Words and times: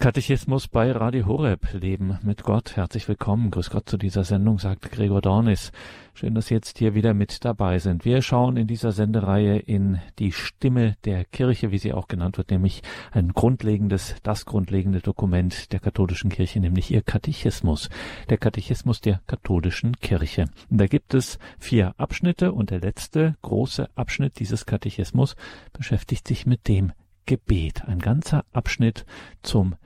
Katechismus 0.00 0.66
bei 0.66 0.92
Radio 0.92 1.26
Horeb, 1.26 1.74
Leben 1.74 2.18
mit 2.22 2.42
Gott. 2.42 2.74
Herzlich 2.74 3.06
willkommen. 3.06 3.50
Grüß 3.50 3.68
Gott 3.68 3.86
zu 3.86 3.98
dieser 3.98 4.24
Sendung, 4.24 4.58
sagt 4.58 4.90
Gregor 4.90 5.20
Dornis. 5.20 5.72
Schön, 6.14 6.34
dass 6.34 6.46
Sie 6.46 6.54
jetzt 6.54 6.78
hier 6.78 6.94
wieder 6.94 7.12
mit 7.12 7.44
dabei 7.44 7.78
sind. 7.78 8.06
Wir 8.06 8.22
schauen 8.22 8.56
in 8.56 8.66
dieser 8.66 8.92
Sendereihe 8.92 9.58
in 9.58 10.00
die 10.18 10.32
Stimme 10.32 10.96
der 11.04 11.26
Kirche, 11.26 11.70
wie 11.70 11.76
sie 11.76 11.92
auch 11.92 12.08
genannt 12.08 12.38
wird, 12.38 12.50
nämlich 12.50 12.80
ein 13.12 13.34
grundlegendes, 13.34 14.14
das 14.22 14.46
grundlegende 14.46 15.00
Dokument 15.00 15.70
der 15.70 15.80
katholischen 15.80 16.30
Kirche, 16.30 16.60
nämlich 16.60 16.90
ihr 16.90 17.02
Katechismus. 17.02 17.90
Der 18.30 18.38
Katechismus 18.38 19.02
der 19.02 19.20
katholischen 19.26 19.96
Kirche. 20.00 20.46
Und 20.70 20.78
da 20.78 20.86
gibt 20.86 21.12
es 21.12 21.38
vier 21.58 21.92
Abschnitte 21.98 22.52
und 22.52 22.70
der 22.70 22.80
letzte 22.80 23.36
große 23.42 23.90
Abschnitt 23.96 24.38
dieses 24.38 24.64
Katechismus 24.64 25.36
beschäftigt 25.74 26.26
sich 26.26 26.46
mit 26.46 26.68
dem 26.68 26.92
Gebet. 27.26 27.84
Ein 27.84 27.98
ganzer 27.98 28.46
Abschnitt 28.54 29.04
zum. 29.42 29.76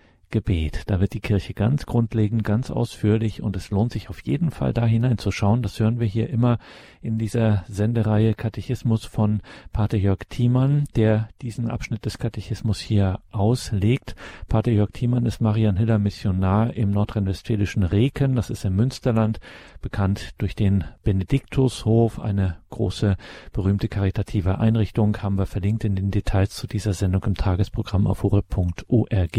Da 0.87 1.01
wird 1.01 1.14
die 1.14 1.21
Kirche 1.21 1.55
ganz 1.55 1.87
grundlegend, 1.87 2.43
ganz 2.43 2.70
ausführlich 2.70 3.43
und 3.43 3.55
es 3.56 3.70
lohnt 3.70 3.93
sich 3.93 4.11
auf 4.11 4.20
jeden 4.24 4.51
Fall 4.51 4.73
da 4.73 4.84
hineinzuschauen. 4.84 5.62
Das 5.62 5.79
hören 5.79 6.01
wir 6.01 6.07
hier 6.07 6.29
immer 6.29 6.59
in 7.01 7.19
dieser 7.19 7.65
Sendereihe 7.69 8.34
Katechismus 8.34 9.05
von 9.05 9.43
Pater 9.73 9.97
Jörg 9.97 10.20
Thiemann, 10.29 10.84
der 10.97 11.29
diesen 11.41 11.70
Abschnitt 11.70 12.05
des 12.05 12.19
Katechismus 12.19 12.80
hier 12.80 13.20
auslegt. 13.30 14.16
Pater 14.48 14.73
Jörg 14.73 14.91
Thiemann 14.93 15.24
ist 15.24 15.41
Marianhiller 15.41 15.98
Missionar 15.98 16.74
im 16.74 16.91
nordrhein-westfälischen 16.91 17.85
Reken, 17.85 18.35
das 18.35 18.51
ist 18.51 18.65
im 18.65 18.74
Münsterland, 18.74 19.38
bekannt 19.82 20.35
durch 20.38 20.57
den 20.57 20.85
Benediktushof, 21.05 22.19
eine 22.19 22.57
große, 22.74 23.16
berühmte 23.52 23.88
karitative 23.88 24.59
Einrichtung, 24.59 25.16
haben 25.23 25.38
wir 25.38 25.46
verlinkt 25.46 25.84
in 25.84 25.95
den 25.95 26.10
Details 26.10 26.51
zu 26.51 26.66
dieser 26.66 26.92
Sendung 26.92 27.23
im 27.24 27.34
Tagesprogramm 27.34 28.06
auf 28.06 28.23
hure.org 28.23 29.38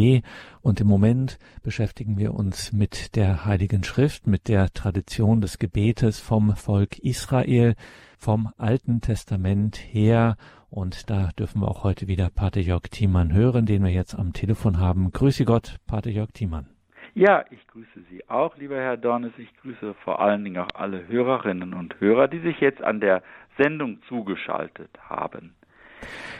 und 0.62 0.81
im 0.81 0.88
Moment 0.88 1.38
beschäftigen 1.62 2.17
wir 2.17 2.34
uns 2.34 2.71
mit 2.71 3.16
der 3.16 3.45
Heiligen 3.45 3.84
Schrift, 3.84 4.26
mit 4.26 4.48
der 4.48 4.71
Tradition 4.71 5.41
des 5.41 5.60
Gebetes 5.60 6.20
vom 6.20 6.55
Volk 6.55 6.98
Israel, 6.99 7.76
vom 8.18 8.49
Alten 8.57 9.01
Testament 9.01 9.76
her. 9.77 10.38
Und 10.70 11.10
da 11.10 11.29
dürfen 11.38 11.62
wir 11.62 11.67
auch 11.70 11.84
heute 11.84 12.07
wieder 12.07 12.29
Pater 12.29 12.62
Jörg 12.62 12.90
Thiemann 12.90 13.34
hören, 13.34 13.65
den 13.65 13.84
wir 13.84 13.91
jetzt 13.91 14.15
am 14.15 14.34
Telefon 14.34 14.79
haben. 14.79 15.12
Grüße 15.12 15.45
Gott, 15.45 15.77
Pater 15.85 16.10
Jörg 16.10 16.32
Thiemann. 16.32 16.74
Ja, 17.18 17.46
ich 17.49 17.66
grüße 17.68 18.02
Sie 18.10 18.30
auch, 18.30 18.58
lieber 18.58 18.76
Herr 18.76 18.98
Dornes. 18.98 19.32
Ich 19.38 19.48
grüße 19.62 19.94
vor 20.04 20.20
allen 20.20 20.44
Dingen 20.44 20.58
auch 20.58 20.76
alle 20.76 21.08
Hörerinnen 21.08 21.74
und 21.74 21.98
Hörer, 22.02 22.27
die 22.27 22.40
sich 22.40 22.60
jetzt 22.60 22.82
an 22.82 22.99
der 22.99 23.24
Sendung 23.57 24.02
zugeschaltet 24.10 24.90
haben. 24.99 25.55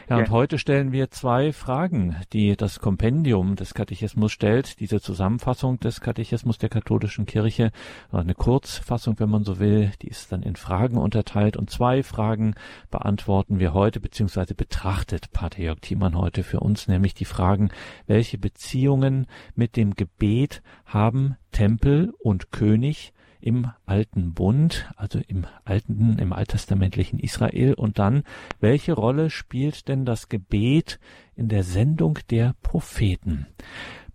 Ja, 0.08 0.18
und 0.18 0.30
heute 0.30 0.58
stellen 0.58 0.92
wir 0.92 1.10
zwei 1.10 1.52
Fragen, 1.52 2.14
die 2.32 2.56
das 2.56 2.78
Kompendium 2.78 3.56
des 3.56 3.74
Katechismus 3.74 4.30
stellt, 4.30 4.78
diese 4.78 5.00
Zusammenfassung 5.00 5.80
des 5.80 6.00
Katechismus 6.00 6.58
der 6.58 6.68
katholischen 6.68 7.26
Kirche, 7.26 7.72
eine 8.12 8.34
Kurzfassung, 8.34 9.18
wenn 9.18 9.30
man 9.30 9.42
so 9.42 9.58
will, 9.58 9.90
die 10.02 10.06
ist 10.06 10.30
dann 10.30 10.44
in 10.44 10.54
Fragen 10.54 10.96
unterteilt. 10.96 11.56
Und 11.56 11.70
zwei 11.70 12.04
Fragen 12.04 12.54
beantworten 12.92 13.58
wir 13.58 13.74
heute, 13.74 13.98
beziehungsweise 13.98 14.54
betrachtet 14.54 15.32
Pater 15.32 15.60
Jörg 15.60 15.80
Thiemann 15.80 16.16
heute 16.16 16.44
für 16.44 16.60
uns, 16.60 16.86
nämlich 16.86 17.14
die 17.14 17.24
Fragen, 17.24 17.70
welche 18.06 18.38
Beziehungen 18.38 19.26
mit 19.56 19.76
dem 19.76 19.94
Gebet 19.94 20.62
haben 20.84 21.36
Tempel 21.50 22.14
und 22.20 22.52
König 22.52 23.12
im 23.40 23.70
alten 23.84 24.34
Bund, 24.34 24.90
also 24.96 25.20
im 25.26 25.46
alten, 25.64 26.18
im 26.18 26.32
alttestamentlichen 26.32 27.18
Israel 27.18 27.74
und 27.74 27.98
dann, 27.98 28.22
welche 28.60 28.92
Rolle 28.92 29.30
spielt 29.30 29.88
denn 29.88 30.04
das 30.04 30.28
Gebet 30.28 30.98
in 31.34 31.48
der 31.48 31.62
Sendung 31.62 32.18
der 32.30 32.54
Propheten? 32.62 33.46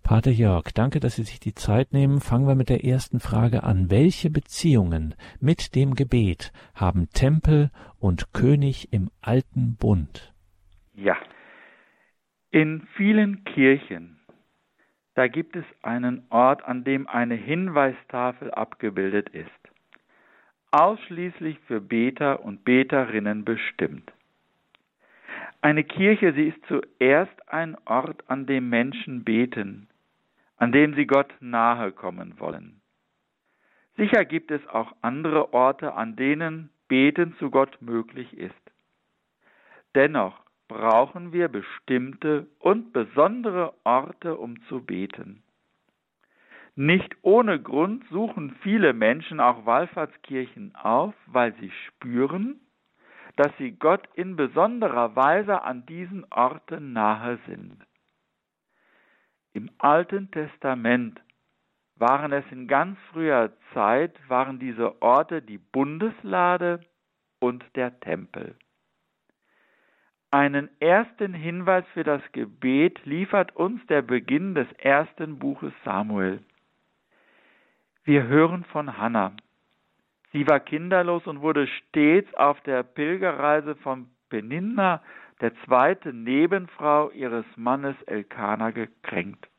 Pater 0.04 0.32
Jörg, 0.32 0.72
danke, 0.74 1.00
dass 1.00 1.16
Sie 1.16 1.24
sich 1.24 1.40
die 1.40 1.54
Zeit 1.54 1.94
nehmen. 1.94 2.22
Fangen 2.22 2.48
wir 2.48 2.56
mit 2.56 2.70
der 2.70 2.84
ersten 2.84 3.20
Frage 3.20 3.64
an. 3.64 3.92
Welche 3.92 4.30
Beziehungen 4.30 5.14
mit 5.40 5.76
dem 5.76 5.94
Gebet 5.94 6.52
haben 6.74 7.10
Tempel 7.14 7.70
und 8.00 8.34
König 8.34 8.92
im 8.92 9.12
alten 9.22 9.76
Bund? 9.78 10.34
Ja, 10.94 11.16
in 12.50 12.86
vielen 12.98 13.46
Kirchen 13.46 14.21
da 15.16 15.28
gibt 15.28 15.56
es 15.56 15.66
einen 15.82 16.26
Ort, 16.30 16.64
an 16.64 16.84
dem 16.84 17.08
eine 17.08 17.36
Hinweistafel 17.36 18.52
abgebildet 18.52 19.30
ist, 19.30 19.50
ausschließlich 20.72 21.60
für 21.68 21.82
Beter 21.82 22.44
und 22.44 22.64
Beterinnen 22.64 23.44
bestimmt. 23.44 24.12
Eine 25.62 25.84
Kirche, 25.84 26.34
sie 26.34 26.48
ist 26.48 26.66
zuerst 26.68 27.50
ein 27.50 27.78
Ort, 27.86 28.30
an 28.30 28.48
dem 28.48 28.70
Menschen 28.70 29.24
beten, 29.24 29.88
an 30.58 30.72
dem 30.72 30.96
sie 30.96 31.06
Gott 31.06 31.34
nahe 31.40 31.92
kommen 31.92 32.40
wollen. 32.40 32.82
Sicher 33.98 34.26
gibt 34.26 34.50
es 34.50 34.66
auch 34.68 34.94
andere 35.02 35.54
Orte, 35.54 35.94
an 35.94 36.16
denen 36.16 36.70
Beten 36.88 37.36
zu 37.38 37.52
Gott 37.52 37.82
möglich 37.82 38.36
ist. 38.36 38.56
Dennoch 39.94 40.41
brauchen 40.72 41.34
wir 41.34 41.50
bestimmte 41.50 42.48
und 42.60 42.94
besondere 42.94 43.74
Orte, 43.84 44.38
um 44.38 44.62
zu 44.70 44.82
beten. 44.86 45.44
Nicht 46.76 47.14
ohne 47.22 47.62
Grund 47.62 48.06
suchen 48.10 48.56
viele 48.62 48.94
Menschen 48.94 49.42
auch 49.42 49.66
Wallfahrtskirchen 49.66 50.74
auf, 50.76 51.14
weil 51.28 51.54
sie 51.56 51.72
spüren, 51.88 52.62
dass 53.36 53.52
sie 53.58 53.72
Gott 53.74 54.08
in 54.14 54.38
besonderer 54.38 55.14
Weise 55.16 55.62
an 55.64 55.86
diesen 55.86 56.26
Orten 56.32 56.94
nahe 56.94 57.38
sind. 57.48 57.78
Im 59.54 59.70
Alten 59.78 60.32
Testament 60.32 61.20
waren 61.98 62.32
es 62.32 62.46
in 62.50 62.70
ganz 62.70 62.98
früher 63.12 63.52
Zeit, 63.74 64.18
waren 64.30 64.58
diese 64.58 65.02
Orte 65.02 65.42
die 65.42 65.58
Bundeslade 65.58 66.80
und 67.40 67.66
der 67.76 68.00
Tempel. 68.00 68.56
Einen 70.34 70.70
ersten 70.80 71.34
Hinweis 71.34 71.84
für 71.94 72.06
das 72.06 72.22
Gebet 72.32 73.06
liefert 73.06 73.54
uns 73.54 73.86
der 73.88 74.02
Beginn 74.02 74.56
des 74.56 74.72
ersten 74.78 75.40
Buches 75.40 75.74
Samuel. 75.84 76.40
Wir 78.06 78.24
hören 78.28 78.64
von 78.64 78.98
Hannah. 78.98 79.34
Sie 80.32 80.48
war 80.48 80.62
kinderlos 80.62 81.28
und 81.28 81.42
wurde 81.42 81.68
stets 81.68 82.34
auf 82.36 82.62
der 82.62 82.84
Pilgerreise 82.84 83.76
von 83.76 84.08
Peninna, 84.30 85.02
der 85.42 85.54
zweiten 85.66 86.24
Nebenfrau 86.24 87.12
ihres 87.12 87.46
Mannes 87.58 88.02
Elkana, 88.04 88.72
gekränkt. 88.72 89.50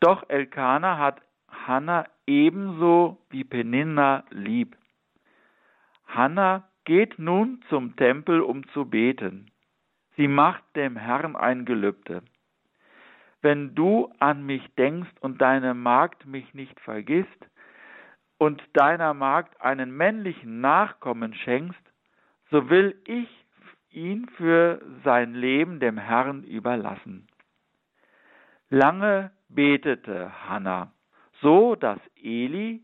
Doch 0.00 0.26
Elkana 0.30 0.96
hat 0.96 1.20
Hannah 1.50 2.06
ebenso 2.26 3.18
wie 3.28 3.44
Peninna 3.44 4.24
lieb. 4.30 4.74
Hannah 6.06 6.66
geht 6.86 7.18
nun 7.18 7.62
zum 7.68 7.94
Tempel, 7.96 8.40
um 8.40 8.66
zu 8.68 8.86
beten. 8.86 9.50
Sie 10.16 10.28
macht 10.28 10.64
dem 10.74 10.96
Herrn 10.96 11.36
ein 11.36 11.64
Gelübde. 11.64 12.22
Wenn 13.42 13.74
du 13.74 14.12
an 14.18 14.44
mich 14.44 14.66
denkst 14.76 15.12
und 15.20 15.40
deine 15.40 15.74
Magd 15.74 16.26
mich 16.26 16.54
nicht 16.54 16.80
vergisst 16.80 17.46
und 18.38 18.62
deiner 18.72 19.14
Magd 19.14 19.60
einen 19.60 19.94
männlichen 19.96 20.60
Nachkommen 20.60 21.34
schenkst, 21.34 21.80
so 22.50 22.70
will 22.70 23.00
ich 23.04 23.28
ihn 23.90 24.28
für 24.36 24.80
sein 25.04 25.34
Leben 25.34 25.80
dem 25.80 25.98
Herrn 25.98 26.44
überlassen. 26.44 27.28
Lange 28.68 29.30
betete 29.48 30.32
Hannah, 30.48 30.92
so 31.40 31.76
dass 31.76 32.00
Eli, 32.16 32.82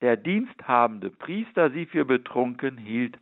der 0.00 0.16
diensthabende 0.16 1.10
Priester, 1.10 1.70
sie 1.70 1.86
für 1.86 2.04
betrunken 2.04 2.76
hielt. 2.76 3.18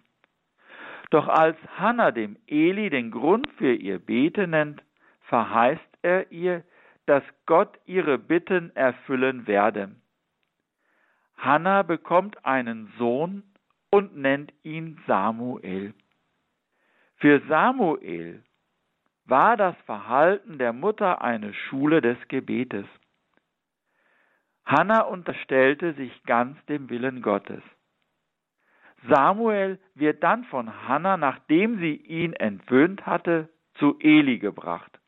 Doch 1.11 1.29
als 1.29 1.57
Hannah 1.79 2.11
dem 2.11 2.37
Eli 2.47 2.91
den 2.91 3.11
Grund 3.11 3.49
für 3.59 3.75
ihr 3.75 3.99
Beten 3.99 4.51
nennt, 4.51 4.83
verheißt 5.23 5.99
er 6.03 6.31
ihr, 6.33 6.65
dass 7.07 7.23
Gott 7.47 7.79
ihre 7.87 8.19
Bitten 8.19 8.75
erfüllen 8.75 9.47
werde. 9.47 9.95
Hannah 11.37 11.83
bekommt 11.83 12.45
einen 12.45 12.93
Sohn 12.99 13.43
und 13.91 14.17
nennt 14.17 14.53
ihn 14.63 14.99
Samuel. 15.07 15.95
Für 17.17 17.41
Samuel 17.49 18.43
war 19.27 19.57
das 19.57 19.77
Verhalten 19.87 20.59
der 20.59 20.73
Mutter 20.73 21.23
eine 21.23 21.55
Schule 21.55 22.01
des 22.01 22.19
Gebetes. 22.29 22.87
Hannah 24.65 25.03
unterstellte 25.03 25.93
sich 25.95 26.23
ganz 26.25 26.63
dem 26.67 26.89
Willen 26.89 27.23
Gottes. 27.23 27.63
Samuel 29.09 29.79
wird 29.95 30.23
dann 30.23 30.45
von 30.45 30.89
Hannah, 30.89 31.17
nachdem 31.17 31.79
sie 31.79 31.97
ihn 31.97 32.33
entwöhnt 32.33 33.07
hatte, 33.07 33.49
zu 33.75 33.99
Eli 34.01 34.39
gebracht 34.39 34.99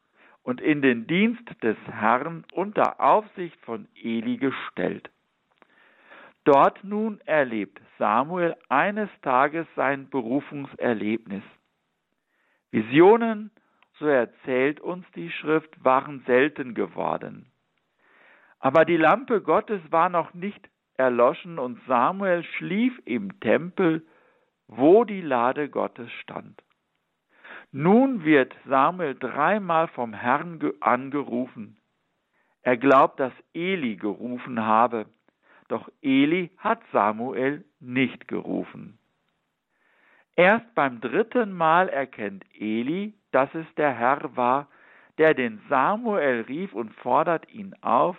und 0.43 0.61
in 0.61 0.83
den 0.83 1.07
Dienst 1.07 1.45
des 1.63 1.77
Herrn 1.91 2.45
unter 2.53 3.01
Aufsicht 3.01 3.59
von 3.65 3.89
Eli 3.95 4.37
gestellt. 4.37 5.11
Dort 6.45 6.85
nun 6.85 7.21
erlebt 7.25 7.81
Samuel 7.99 8.55
eines 8.69 9.09
Tages 9.23 9.67
sein 9.75 10.09
Berufungserlebnis. 10.11 11.43
Visionen, 12.71 13.51
so 13.99 14.07
erzählt 14.07 14.79
uns 14.79 15.05
die 15.17 15.31
Schrift, 15.31 15.83
waren 15.83 16.23
selten 16.27 16.75
geworden. 16.75 17.51
Aber 18.61 18.85
die 18.85 18.97
Lampe 18.97 19.41
Gottes 19.41 19.81
war 19.91 20.09
noch 20.09 20.35
nicht 20.35 20.69
erloschen 20.99 21.59
und 21.59 21.81
Samuel 21.87 22.45
schlief 22.45 23.01
im 23.05 23.39
Tempel, 23.41 24.07
wo 24.69 25.05
die 25.05 25.21
Lade 25.21 25.69
Gottes 25.69 26.11
stand. 26.23 26.63
Nun 27.73 28.25
wird 28.25 28.55
Samuel 28.67 29.15
dreimal 29.15 29.89
vom 29.89 30.13
Herrn 30.13 30.61
angerufen. 30.81 31.77
Er 32.63 32.77
glaubt, 32.77 33.21
dass 33.21 33.33
Eli 33.55 33.97
gerufen 33.97 34.65
habe, 34.65 35.07
doch 35.69 35.89
Eli 36.03 36.51
hat 36.59 36.81
Samuel 36.93 37.65
nicht 37.81 38.29
gerufen. 38.29 38.99
Erst 40.37 40.75
beim 40.75 41.01
dritten 41.01 41.53
Mal 41.53 41.89
erkennt 41.89 42.45
Eli, 42.55 43.15
dass 43.33 43.55
es 43.55 43.67
der 43.77 43.93
Herr 43.93 44.37
war, 44.37 44.69
der 45.19 45.35
den 45.35 45.61
Samuel 45.69 46.43
rief 46.43 46.75
und 46.75 46.93
fordert 46.95 47.51
ihn 47.53 47.75
auf, 47.81 48.17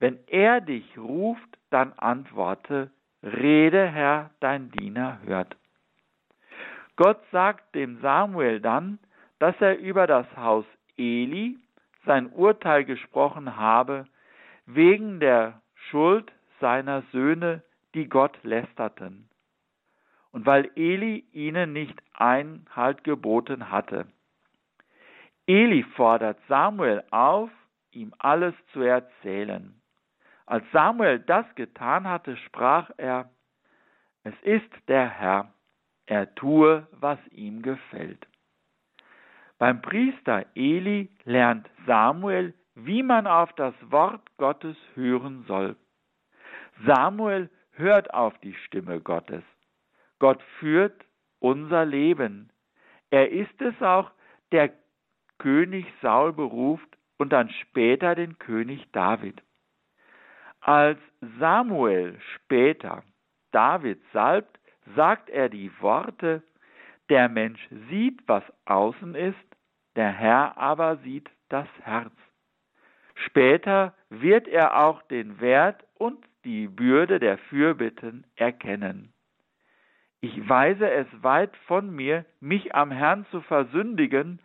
wenn 0.00 0.18
er 0.28 0.60
dich 0.60 0.96
ruft, 0.96 1.58
dann 1.70 1.92
antworte, 1.94 2.90
Rede, 3.22 3.86
Herr, 3.86 4.30
dein 4.40 4.70
Diener 4.70 5.20
hört. 5.24 5.56
Gott 6.96 7.20
sagt 7.32 7.74
dem 7.74 8.00
Samuel 8.00 8.60
dann, 8.60 8.98
dass 9.38 9.54
er 9.60 9.78
über 9.78 10.06
das 10.06 10.26
Haus 10.36 10.64
Eli 10.96 11.58
sein 12.04 12.30
Urteil 12.32 12.84
gesprochen 12.84 13.56
habe, 13.56 14.06
wegen 14.66 15.20
der 15.20 15.60
Schuld 15.90 16.32
seiner 16.60 17.02
Söhne, 17.12 17.62
die 17.94 18.08
Gott 18.08 18.36
lästerten, 18.42 19.28
und 20.32 20.44
weil 20.46 20.70
Eli 20.76 21.24
ihnen 21.32 21.72
nicht 21.72 21.98
Einhalt 22.14 23.04
geboten 23.04 23.70
hatte. 23.70 24.06
Eli 25.46 25.82
fordert 25.94 26.38
Samuel 26.48 27.02
auf, 27.10 27.50
ihm 27.92 28.12
alles 28.18 28.54
zu 28.72 28.82
erzählen. 28.82 29.77
Als 30.48 30.64
Samuel 30.72 31.18
das 31.18 31.44
getan 31.56 32.08
hatte, 32.08 32.34
sprach 32.38 32.90
er, 32.96 33.28
es 34.22 34.32
ist 34.40 34.70
der 34.88 35.06
Herr, 35.06 35.52
er 36.06 36.34
tue, 36.36 36.86
was 36.92 37.18
ihm 37.30 37.60
gefällt. 37.60 38.26
Beim 39.58 39.82
Priester 39.82 40.46
Eli 40.54 41.10
lernt 41.24 41.68
Samuel, 41.86 42.54
wie 42.74 43.02
man 43.02 43.26
auf 43.26 43.52
das 43.56 43.74
Wort 43.90 44.22
Gottes 44.38 44.78
hören 44.94 45.44
soll. 45.46 45.76
Samuel 46.86 47.50
hört 47.72 48.14
auf 48.14 48.32
die 48.38 48.54
Stimme 48.54 49.00
Gottes. 49.02 49.44
Gott 50.18 50.42
führt 50.60 51.04
unser 51.40 51.84
Leben. 51.84 52.50
Er 53.10 53.30
ist 53.30 53.60
es 53.60 53.82
auch, 53.82 54.10
der 54.52 54.72
König 55.36 55.84
Saul 56.00 56.32
beruft 56.32 56.88
und 57.18 57.34
dann 57.34 57.50
später 57.50 58.14
den 58.14 58.38
König 58.38 58.90
David. 58.92 59.42
Als 60.68 60.98
Samuel 61.38 62.18
später 62.34 63.02
David 63.52 64.02
salbt, 64.12 64.60
sagt 64.94 65.30
er 65.30 65.48
die 65.48 65.72
Worte, 65.80 66.42
der 67.08 67.30
Mensch 67.30 67.66
sieht, 67.88 68.20
was 68.28 68.42
außen 68.66 69.14
ist, 69.14 69.56
der 69.96 70.12
Herr 70.12 70.58
aber 70.58 70.98
sieht 70.98 71.30
das 71.48 71.66
Herz. 71.84 72.12
Später 73.14 73.94
wird 74.10 74.46
er 74.46 74.78
auch 74.78 75.00
den 75.04 75.40
Wert 75.40 75.86
und 75.94 76.22
die 76.44 76.68
Bürde 76.68 77.18
der 77.18 77.38
Fürbitten 77.38 78.26
erkennen. 78.36 79.14
Ich 80.20 80.50
weise 80.50 80.90
es 80.90 81.06
weit 81.22 81.56
von 81.66 81.88
mir, 81.96 82.26
mich 82.40 82.74
am 82.74 82.90
Herrn 82.90 83.24
zu 83.30 83.40
versündigen 83.40 84.42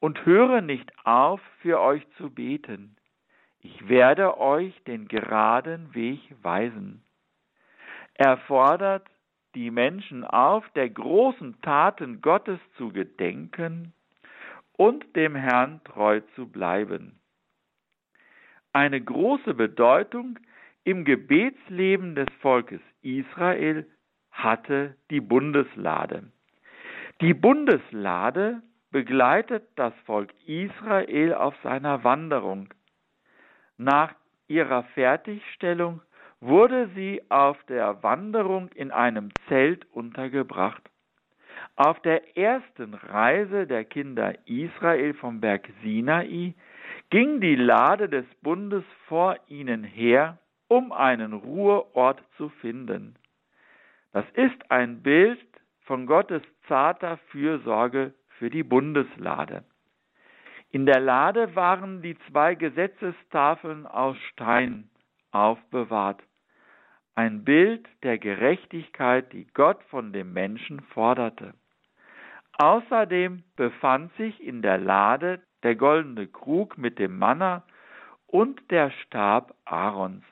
und 0.00 0.26
höre 0.26 0.62
nicht 0.62 0.90
auf, 1.06 1.40
für 1.60 1.78
euch 1.78 2.04
zu 2.16 2.28
beten 2.34 2.96
ich 3.62 3.88
werde 3.88 4.38
euch 4.38 4.74
den 4.84 5.08
geraden 5.08 5.94
Weg 5.94 6.20
weisen. 6.42 7.02
Er 8.14 8.38
fordert 8.38 9.06
die 9.54 9.70
Menschen 9.70 10.24
auf, 10.24 10.68
der 10.70 10.88
großen 10.88 11.60
Taten 11.62 12.20
Gottes 12.20 12.58
zu 12.76 12.90
gedenken 12.90 13.92
und 14.72 15.16
dem 15.16 15.34
Herrn 15.34 15.80
treu 15.84 16.20
zu 16.34 16.46
bleiben. 16.46 17.20
Eine 18.72 19.00
große 19.00 19.54
Bedeutung 19.54 20.38
im 20.84 21.04
Gebetsleben 21.04 22.14
des 22.14 22.28
Volkes 22.40 22.80
Israel 23.02 23.86
hatte 24.30 24.96
die 25.10 25.20
Bundeslade. 25.20 26.30
Die 27.20 27.34
Bundeslade 27.34 28.62
begleitet 28.90 29.68
das 29.76 29.92
Volk 30.06 30.32
Israel 30.46 31.34
auf 31.34 31.54
seiner 31.62 32.02
Wanderung 32.04 32.68
nach 33.80 34.14
ihrer 34.46 34.82
Fertigstellung 34.94 36.02
wurde 36.40 36.90
sie 36.94 37.22
auf 37.30 37.56
der 37.64 38.02
Wanderung 38.02 38.68
in 38.74 38.90
einem 38.90 39.30
Zelt 39.48 39.86
untergebracht. 39.92 40.82
Auf 41.76 42.00
der 42.00 42.36
ersten 42.36 42.94
Reise 42.94 43.66
der 43.66 43.84
Kinder 43.84 44.34
Israel 44.46 45.14
vom 45.14 45.40
Berg 45.40 45.68
Sinai 45.82 46.54
ging 47.08 47.40
die 47.40 47.56
Lade 47.56 48.08
des 48.08 48.26
Bundes 48.42 48.84
vor 49.06 49.36
ihnen 49.48 49.82
her, 49.82 50.38
um 50.68 50.92
einen 50.92 51.32
Ruheort 51.32 52.22
zu 52.36 52.50
finden. 52.60 53.16
Das 54.12 54.24
ist 54.34 54.70
ein 54.70 55.02
Bild 55.02 55.40
von 55.82 56.06
Gottes 56.06 56.42
zarter 56.68 57.16
Fürsorge 57.28 58.12
für 58.38 58.50
die 58.50 58.62
Bundeslade. 58.62 59.64
In 60.72 60.86
der 60.86 61.00
Lade 61.00 61.56
waren 61.56 62.00
die 62.00 62.16
zwei 62.30 62.54
Gesetzestafeln 62.54 63.86
aus 63.86 64.16
Stein 64.32 64.88
aufbewahrt, 65.32 66.22
ein 67.16 67.44
Bild 67.44 67.88
der 68.04 68.18
Gerechtigkeit, 68.18 69.32
die 69.32 69.46
Gott 69.52 69.82
von 69.90 70.12
dem 70.12 70.32
Menschen 70.32 70.80
forderte. 70.94 71.54
Außerdem 72.58 73.42
befand 73.56 74.14
sich 74.16 74.40
in 74.42 74.62
der 74.62 74.78
Lade 74.78 75.40
der 75.64 75.74
goldene 75.74 76.28
Krug 76.28 76.78
mit 76.78 76.98
dem 76.98 77.18
Manna 77.18 77.64
und 78.28 78.70
der 78.70 78.90
Stab 78.90 79.54
Aarons. 79.64 80.24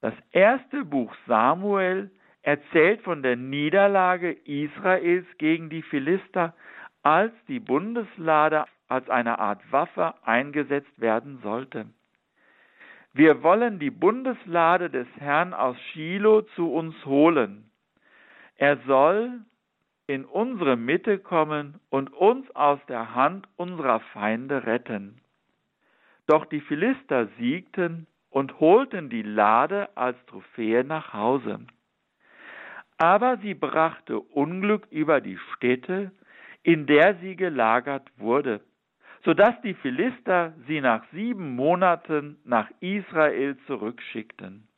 Das 0.00 0.14
erste 0.32 0.84
Buch 0.84 1.14
Samuel 1.26 2.10
erzählt 2.42 3.02
von 3.02 3.22
der 3.22 3.36
Niederlage 3.36 4.32
Israels 4.32 5.26
gegen 5.36 5.68
die 5.68 5.82
Philister, 5.82 6.54
als 7.02 7.32
die 7.48 7.60
Bundeslade 7.60 8.64
als 8.90 9.08
eine 9.08 9.38
Art 9.38 9.60
Waffe 9.70 10.14
eingesetzt 10.24 11.00
werden 11.00 11.38
sollte. 11.42 11.86
Wir 13.12 13.42
wollen 13.42 13.78
die 13.78 13.90
Bundeslade 13.90 14.90
des 14.90 15.06
Herrn 15.18 15.54
aus 15.54 15.76
Shiloh 15.92 16.42
zu 16.54 16.72
uns 16.72 16.94
holen. 17.06 17.70
Er 18.56 18.78
soll 18.86 19.40
in 20.06 20.24
unsere 20.24 20.76
Mitte 20.76 21.18
kommen 21.18 21.80
und 21.88 22.12
uns 22.12 22.50
aus 22.54 22.80
der 22.88 23.14
Hand 23.14 23.46
unserer 23.56 24.00
Feinde 24.12 24.66
retten. 24.66 25.20
Doch 26.26 26.44
die 26.46 26.60
Philister 26.60 27.28
siegten 27.38 28.06
und 28.28 28.60
holten 28.60 29.08
die 29.08 29.22
Lade 29.22 29.88
als 29.96 30.16
Trophäe 30.26 30.84
nach 30.84 31.12
Hause. 31.12 31.60
Aber 32.98 33.38
sie 33.38 33.54
brachte 33.54 34.20
Unglück 34.20 34.86
über 34.90 35.20
die 35.20 35.38
Städte, 35.54 36.12
in 36.62 36.86
der 36.86 37.16
sie 37.16 37.34
gelagert 37.34 38.08
wurde 38.18 38.60
sodass 39.24 39.60
die 39.62 39.74
Philister 39.74 40.54
sie 40.66 40.80
nach 40.80 41.04
sieben 41.12 41.54
Monaten 41.54 42.38
nach 42.44 42.70
Israel 42.80 43.56
zurückschickten. 43.66 44.68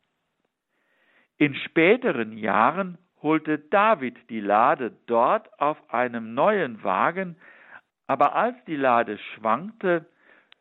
In 1.38 1.54
späteren 1.54 2.36
Jahren 2.36 2.98
holte 3.20 3.58
David 3.58 4.16
die 4.30 4.40
Lade 4.40 4.96
dort 5.06 5.48
auf 5.60 5.78
einem 5.92 6.34
neuen 6.34 6.82
Wagen, 6.82 7.36
aber 8.06 8.34
als 8.34 8.56
die 8.66 8.76
Lade 8.76 9.18
schwankte, 9.18 10.06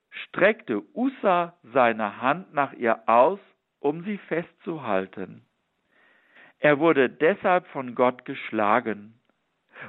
streckte 0.09 0.83
Ussa 0.93 1.57
seine 1.63 2.21
Hand 2.21 2.53
nach 2.53 2.73
ihr 2.73 3.07
aus, 3.07 3.39
um 3.79 4.03
sie 4.03 4.17
festzuhalten. 4.17 5.45
Er 6.59 6.77
wurde 6.79 7.09
deshalb 7.09 7.65
von 7.67 7.95
Gott 7.95 8.25
geschlagen. 8.25 9.19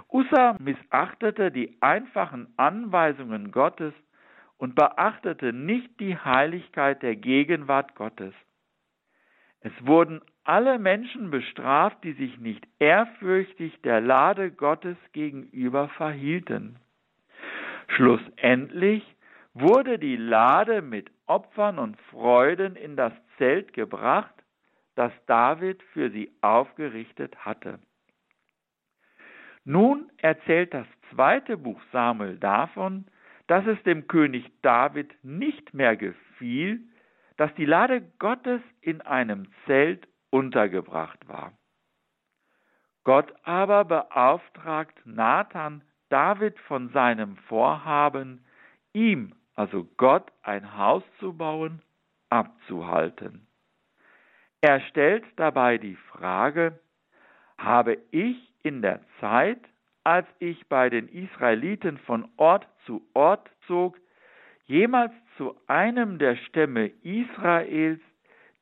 Ussa 0.09 0.57
missachtete 0.59 1.51
die 1.51 1.77
einfachen 1.81 2.53
Anweisungen 2.57 3.51
Gottes 3.51 3.95
und 4.59 4.75
beachtete 4.75 5.53
nicht 5.53 5.99
die 6.01 6.17
Heiligkeit 6.17 7.03
der 7.03 7.17
Gegenwart 7.17 7.95
Gottes. 7.95 8.35
Es 9.61 9.73
wurden 9.81 10.21
alle 10.45 10.79
Menschen 10.79 11.31
bestraft, 11.31 12.03
die 12.03 12.13
sich 12.13 12.39
nicht 12.39 12.67
ehrfürchtig 12.79 13.81
der 13.83 14.01
Lade 14.01 14.51
Gottes 14.51 14.97
gegenüber 15.13 15.89
verhielten. 15.91 16.77
Schlussendlich 17.89 19.05
wurde 19.55 19.99
die 19.99 20.17
Lade 20.17 20.83
mit 20.83 21.11
Opfern 21.27 21.79
und 21.79 22.01
Freuden 22.11 22.77
in 22.77 22.97
das 22.97 23.13
Zelt 23.39 23.73
gebracht, 23.73 24.35
das 24.95 25.13
David 25.27 25.83
für 25.93 26.11
sie 26.11 26.31
aufgerichtet 26.41 27.37
hatte. 27.45 27.79
Nun 29.65 30.11
erzählt 30.19 30.75
das 30.75 30.87
zweite 31.11 31.57
Buch 31.57 31.81
Samuel 31.93 32.39
davon, 32.39 33.07
dass 33.47 33.67
es 33.67 33.83
dem 33.85 34.07
König 34.09 34.51
David 34.63 35.13
nicht 35.23 35.75
mehr 35.75 35.97
gefiel, 35.97 36.81
dass 37.37 37.55
die 37.55 37.65
Lade 37.65 38.03
Gottes 38.19 38.61
in 38.81 39.01
einem 39.01 39.47
Zelt 39.67 40.09
untergebracht 40.31 41.29
war. 41.29 41.53
Gott 43.05 43.33
aber 43.45 43.85
beauftragt 43.85 45.01
Nathan, 45.05 45.83
David 46.09 46.59
von 46.61 46.91
seinem 46.91 47.37
Vorhaben, 47.37 48.45
ihm, 48.93 49.35
also 49.55 49.89
Gott, 49.97 50.31
ein 50.43 50.77
Haus 50.77 51.03
zu 51.19 51.37
bauen, 51.37 51.83
abzuhalten. 52.31 53.47
Er 54.61 54.81
stellt 54.83 55.25
dabei 55.37 55.79
die 55.79 55.97
Frage, 55.97 56.79
habe 57.59 57.99
ich 58.11 58.52
in 58.63 58.83
der 58.83 59.01
Zeit, 59.21 59.61
als 60.05 60.27
ich 60.39 60.69
bei 60.69 60.91
den 60.91 61.09
Israeliten 61.09 61.99
von 61.99 62.29
Ort 62.37 62.67
zu 62.87 63.03
Ort 63.15 63.51
zog, 63.67 63.99
jemals 64.65 65.13
zu 65.37 65.55
einem 65.67 66.19
der 66.19 66.37
Stämme 66.37 66.87
Israels, 67.03 68.01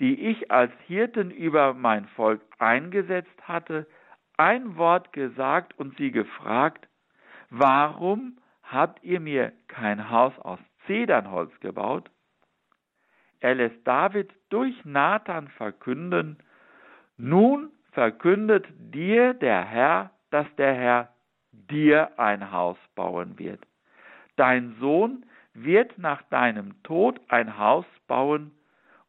die 0.00 0.28
ich 0.28 0.50
als 0.50 0.72
Hirten 0.86 1.30
über 1.30 1.74
mein 1.74 2.06
Volk 2.08 2.40
eingesetzt 2.58 3.36
hatte, 3.42 3.86
ein 4.36 4.76
Wort 4.76 5.12
gesagt 5.12 5.78
und 5.78 5.96
sie 5.98 6.10
gefragt, 6.10 6.88
warum 7.50 8.38
habt 8.62 9.02
ihr 9.04 9.20
mir 9.20 9.52
kein 9.68 10.10
Haus 10.10 10.38
aus 10.38 10.58
Zedernholz 10.86 11.52
gebaut? 11.60 12.10
Er 13.40 13.54
lässt 13.54 13.86
David 13.86 14.32
durch 14.48 14.74
Nathan 14.84 15.48
verkünden, 15.48 16.38
nun 17.16 17.70
verkündet 17.92 18.66
dir 18.78 19.34
der 19.34 19.64
Herr, 19.64 20.10
dass 20.30 20.46
der 20.56 20.74
Herr 20.74 21.08
dir 21.52 22.18
ein 22.18 22.52
Haus 22.52 22.78
bauen 22.94 23.38
wird. 23.38 23.60
Dein 24.36 24.76
Sohn 24.80 25.26
wird 25.54 25.98
nach 25.98 26.22
deinem 26.24 26.82
Tod 26.82 27.20
ein 27.28 27.58
Haus 27.58 27.86
bauen, 28.06 28.52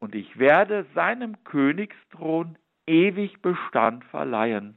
und 0.00 0.16
ich 0.16 0.36
werde 0.36 0.84
seinem 0.96 1.44
Königsthron 1.44 2.58
ewig 2.86 3.40
Bestand 3.40 4.04
verleihen. 4.06 4.76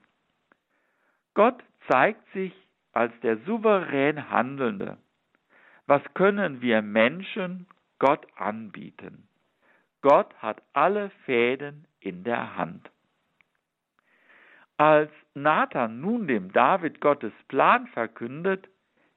Gott 1.33 1.63
zeigt 1.89 2.31
sich 2.31 2.53
als 2.93 3.11
der 3.21 3.37
souverän 3.39 4.29
Handelnde. 4.29 4.97
Was 5.87 6.01
können 6.13 6.61
wir 6.61 6.81
Menschen 6.81 7.67
Gott 7.99 8.25
anbieten? 8.35 9.27
Gott 10.01 10.33
hat 10.35 10.61
alle 10.73 11.09
Fäden 11.25 11.87
in 11.99 12.23
der 12.23 12.55
Hand. 12.55 12.89
Als 14.77 15.11
Nathan 15.33 16.01
nun 16.01 16.27
dem 16.27 16.51
David 16.51 16.99
Gottes 16.99 17.33
Plan 17.47 17.87
verkündet, 17.87 18.67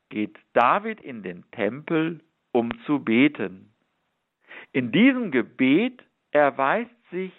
geht 0.08 0.38
David 0.52 1.00
in 1.00 1.22
den 1.22 1.50
Tempel, 1.50 2.20
um 2.52 2.70
zu 2.84 3.00
beten. 3.00 3.72
In 4.72 4.92
diesem 4.92 5.30
Gebet 5.30 6.04
erweist 6.30 6.90
sich 7.10 7.32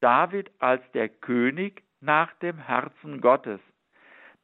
David 0.00 0.50
als 0.58 0.82
der 0.92 1.08
König 1.08 1.82
nach 2.00 2.32
dem 2.34 2.58
Herzen 2.58 3.20
Gottes, 3.20 3.60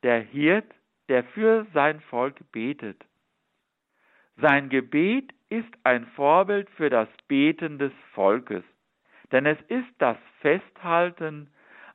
der 0.03 0.21
Hirt, 0.21 0.73
der 1.09 1.25
für 1.25 1.67
sein 1.75 2.01
Volk 2.01 2.37
betet. 2.53 3.05
Sein 4.37 4.69
Gebet 4.69 5.33
ist 5.49 5.73
ein 5.85 6.07
Vorbild 6.09 6.69
für 6.71 6.91
das 6.91 7.09
Beten 7.27 7.79
des 7.79 7.93
Volkes, 8.13 8.63
denn 9.33 9.47
es 9.47 9.59
ist 9.69 9.91
das 9.99 10.17
Festhalten 10.41 11.51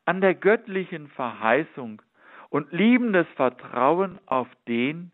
an 0.05 0.21
der 0.21 0.35
göttlichen 0.35 1.07
Verheißung 1.09 2.01
und 2.49 2.71
liebendes 2.71 3.27
Vertrauen 3.35 4.19
auf 4.25 4.47
den, 4.67 5.11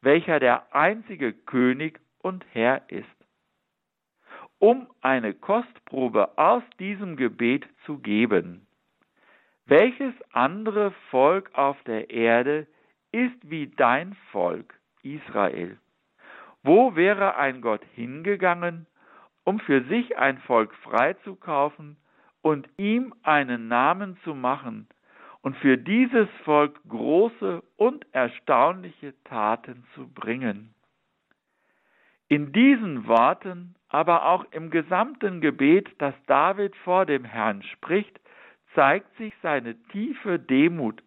welcher 0.00 0.40
der 0.40 0.74
einzige 0.74 1.32
König 1.32 2.00
und 2.18 2.44
Herr 2.52 2.82
ist. 2.90 3.06
Um 4.58 4.88
eine 5.00 5.34
Kostprobe 5.34 6.36
aus 6.38 6.62
diesem 6.78 7.16
Gebet 7.16 7.66
zu 7.84 7.98
geben. 7.98 8.66
Welches 9.66 10.14
andere 10.32 10.92
Volk 11.10 11.50
auf 11.54 11.76
der 11.84 12.10
Erde 12.10 12.66
ist 13.12 13.38
wie 13.42 13.68
dein 13.68 14.14
Volk, 14.32 14.74
Israel? 15.02 15.78
Wo 16.62 16.96
wäre 16.96 17.36
ein 17.36 17.60
Gott 17.60 17.84
hingegangen, 17.94 18.86
um 19.44 19.60
für 19.60 19.82
sich 19.84 20.16
ein 20.18 20.38
Volk 20.38 20.74
freizukaufen 20.76 21.96
und 22.42 22.68
ihm 22.76 23.14
einen 23.22 23.68
Namen 23.68 24.16
zu 24.24 24.34
machen 24.34 24.88
und 25.42 25.56
für 25.56 25.78
dieses 25.78 26.28
Volk 26.44 26.78
große 26.88 27.62
und 27.76 28.06
erstaunliche 28.12 29.14
Taten 29.24 29.84
zu 29.94 30.08
bringen. 30.08 30.74
In 32.28 32.52
diesen 32.52 33.06
Worten, 33.06 33.74
aber 33.88 34.26
auch 34.26 34.44
im 34.50 34.70
gesamten 34.70 35.40
Gebet, 35.40 35.88
das 35.98 36.14
David 36.26 36.76
vor 36.76 37.06
dem 37.06 37.24
Herrn 37.24 37.62
spricht, 37.62 38.20
zeigt 38.74 39.16
sich 39.16 39.32
seine 39.42 39.74
tiefe 39.88 40.38
Demut, 40.38 41.02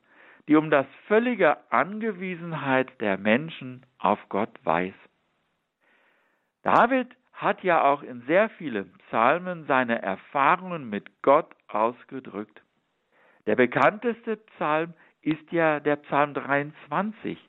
die 0.47 0.55
um 0.55 0.71
das 0.71 0.88
völlige 1.07 1.57
Angewiesenheit 1.71 3.00
der 3.00 3.17
Menschen 3.17 3.85
auf 4.00 4.19
Gott 4.29 4.57
weiß. 4.63 4.95
David 6.63 7.07
hat 7.41 7.63
ja 7.63 7.83
auch 7.83 8.03
in 8.03 8.21
sehr 8.27 8.50
vielen 8.50 8.93
Psalmen 9.07 9.65
seine 9.65 10.01
Erfahrungen 10.01 10.89
mit 10.89 11.24
Gott 11.24 11.55
ausgedrückt. 11.67 12.62
Der 13.48 13.55
bekannteste 13.55 14.38
Psalm 14.38 14.93
ist 15.21 15.51
ja 15.51 15.79
der 15.79 15.95
Psalm 15.98 16.36
23. 16.36 17.39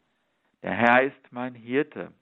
Der 0.63 0.73
Herr 0.73 1.03
ist 1.03 1.33
mein 1.33 1.55
Hirte. 1.55 2.13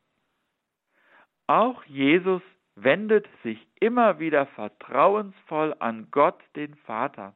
Auch 1.47 1.85
Jesus 1.85 2.43
wendet 2.75 3.29
sich 3.43 3.59
immer 3.79 4.19
wieder 4.19 4.47
vertrauensvoll 4.47 5.75
an 5.79 6.09
Gott, 6.11 6.41
den 6.57 6.75
Vater. 6.75 7.35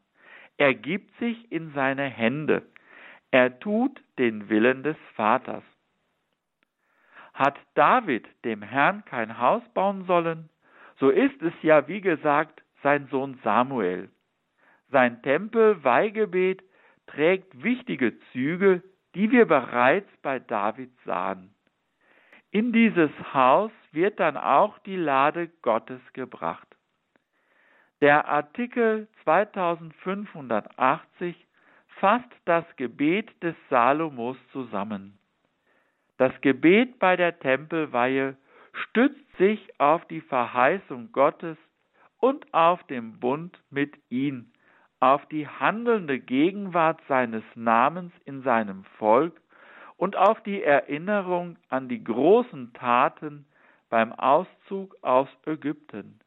Er 0.56 0.74
gibt 0.74 1.16
sich 1.18 1.50
in 1.52 1.72
seine 1.74 2.04
Hände. 2.04 2.62
Er 3.30 3.58
tut 3.60 4.00
den 4.18 4.48
Willen 4.48 4.82
des 4.82 4.96
Vaters. 5.14 5.64
Hat 7.34 7.58
David 7.74 8.26
dem 8.44 8.62
Herrn 8.62 9.04
kein 9.04 9.38
Haus 9.38 9.62
bauen 9.74 10.06
sollen, 10.06 10.48
so 10.96 11.10
ist 11.10 11.42
es 11.42 11.52
ja, 11.62 11.88
wie 11.88 12.00
gesagt, 12.00 12.62
sein 12.82 13.08
Sohn 13.08 13.38
Samuel. 13.42 14.08
Sein 14.90 15.20
Tempelweihgebet 15.22 16.62
trägt 17.06 17.62
wichtige 17.62 18.18
Züge, 18.32 18.82
die 19.14 19.30
wir 19.30 19.46
bereits 19.46 20.10
bei 20.22 20.38
David 20.38 20.90
sahen. 21.04 21.54
In 22.50 22.72
dieses 22.72 23.10
Haus 23.32 23.70
wird 23.90 24.20
dann 24.20 24.36
auch 24.36 24.78
die 24.80 24.96
Lade 24.96 25.48
Gottes 25.62 26.02
gebracht. 26.12 26.68
Der 28.00 28.28
Artikel 28.28 29.08
2580 29.24 31.34
fasst 31.98 32.30
das 32.44 32.64
Gebet 32.76 33.30
des 33.42 33.56
Salomos 33.70 34.36
zusammen. 34.52 35.18
Das 36.16 36.32
Gebet 36.40 36.98
bei 36.98 37.16
der 37.16 37.38
Tempelweihe 37.38 38.36
stützt 38.72 39.36
sich 39.36 39.68
auf 39.78 40.06
die 40.06 40.20
Verheißung 40.20 41.10
Gottes 41.12 41.56
und 42.18 42.52
auf 42.54 42.82
den 42.84 43.18
Bund 43.18 43.58
mit 43.70 43.94
ihm, 44.08 44.52
auf 45.00 45.26
die 45.26 45.46
handelnde 45.46 46.18
Gegenwart 46.18 47.00
seines 47.08 47.44
Namens 47.54 48.12
in 48.24 48.42
seinem 48.42 48.84
Volk 48.98 49.40
und 49.96 50.16
auf 50.16 50.42
die 50.42 50.62
Erinnerung 50.62 51.56
an 51.68 51.88
die 51.88 52.02
großen 52.02 52.72
Taten 52.72 53.46
beim 53.90 54.12
Auszug 54.12 54.96
aus 55.02 55.28
Ägypten. 55.46 56.20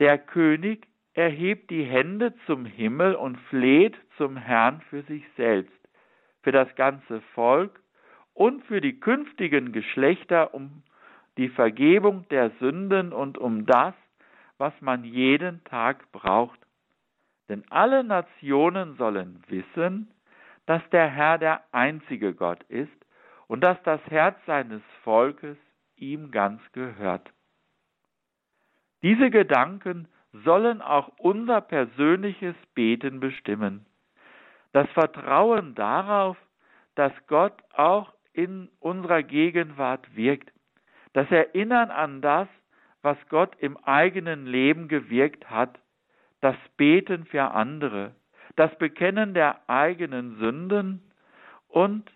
Der 0.00 0.18
König 0.18 0.86
erhebt 1.14 1.70
die 1.70 1.84
Hände 1.84 2.34
zum 2.46 2.64
Himmel 2.64 3.14
und 3.14 3.38
fleht 3.50 3.96
zum 4.16 4.36
Herrn 4.36 4.80
für 4.88 5.02
sich 5.02 5.24
selbst, 5.36 5.72
für 6.42 6.52
das 6.52 6.74
ganze 6.76 7.20
Volk 7.34 7.81
und 8.34 8.64
für 8.64 8.80
die 8.80 8.98
künftigen 8.98 9.72
Geschlechter 9.72 10.54
um 10.54 10.82
die 11.36 11.48
Vergebung 11.48 12.26
der 12.28 12.50
Sünden 12.60 13.12
und 13.12 13.38
um 13.38 13.66
das, 13.66 13.94
was 14.58 14.72
man 14.80 15.04
jeden 15.04 15.64
Tag 15.64 16.10
braucht. 16.12 16.60
Denn 17.48 17.64
alle 17.70 18.04
Nationen 18.04 18.96
sollen 18.96 19.42
wissen, 19.48 20.10
dass 20.66 20.82
der 20.90 21.08
Herr 21.08 21.38
der 21.38 21.62
einzige 21.72 22.34
Gott 22.34 22.62
ist 22.64 22.90
und 23.48 23.60
dass 23.62 23.82
das 23.82 24.00
Herz 24.06 24.36
seines 24.46 24.82
Volkes 25.02 25.56
ihm 25.96 26.30
ganz 26.30 26.60
gehört. 26.72 27.30
Diese 29.02 29.30
Gedanken 29.30 30.08
sollen 30.32 30.80
auch 30.80 31.08
unser 31.18 31.60
persönliches 31.60 32.54
Beten 32.74 33.20
bestimmen. 33.20 33.84
Das 34.72 34.88
Vertrauen 34.90 35.74
darauf, 35.74 36.36
dass 36.94 37.12
Gott 37.26 37.54
auch 37.74 38.12
in 38.32 38.68
unserer 38.80 39.22
Gegenwart 39.22 40.16
wirkt. 40.16 40.52
Das 41.12 41.30
Erinnern 41.30 41.90
an 41.90 42.22
das, 42.22 42.48
was 43.02 43.16
Gott 43.28 43.56
im 43.58 43.76
eigenen 43.78 44.46
Leben 44.46 44.88
gewirkt 44.88 45.50
hat. 45.50 45.78
Das 46.40 46.56
Beten 46.76 47.26
für 47.26 47.50
andere. 47.50 48.14
Das 48.56 48.76
Bekennen 48.78 49.34
der 49.34 49.68
eigenen 49.68 50.38
Sünden 50.38 51.02
und 51.68 52.10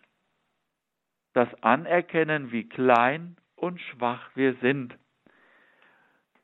das 1.33 1.49
Anerkennen, 1.63 2.51
wie 2.51 2.69
klein 2.69 3.37
und 3.57 3.81
schwach 3.81 4.31
wir 4.35 4.55
sind. 4.63 4.97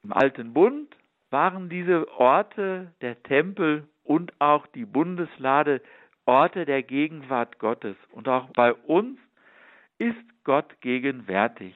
Im 0.02 0.12
alten 0.12 0.52
Bund 0.52 0.94
waren 1.30 1.68
diese 1.68 2.08
Orte, 2.18 2.92
der 3.00 3.22
Tempel 3.22 3.88
und 4.02 4.38
auch 4.40 4.66
die 4.68 4.84
Bundeslade 4.84 5.80
Orte 6.26 6.66
der 6.66 6.82
Gegenwart 6.82 7.58
Gottes. 7.58 7.96
Und 8.12 8.28
auch 8.28 8.50
bei 8.50 8.72
uns 8.74 9.18
ist 10.02 10.44
Gott 10.44 10.80
gegenwärtig. 10.80 11.74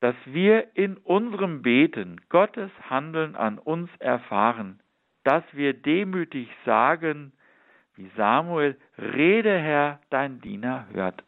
Dass 0.00 0.16
wir 0.26 0.76
in 0.76 0.98
unserem 0.98 1.62
Beten 1.62 2.20
Gottes 2.28 2.70
Handeln 2.90 3.34
an 3.34 3.58
uns 3.58 3.88
erfahren, 3.98 4.80
dass 5.24 5.44
wir 5.52 5.72
demütig 5.72 6.48
sagen, 6.66 7.32
wie 7.94 8.10
Samuel, 8.16 8.76
Rede 8.98 9.58
Herr, 9.58 10.00
dein 10.10 10.40
Diener 10.40 10.86
hört. 10.92 11.22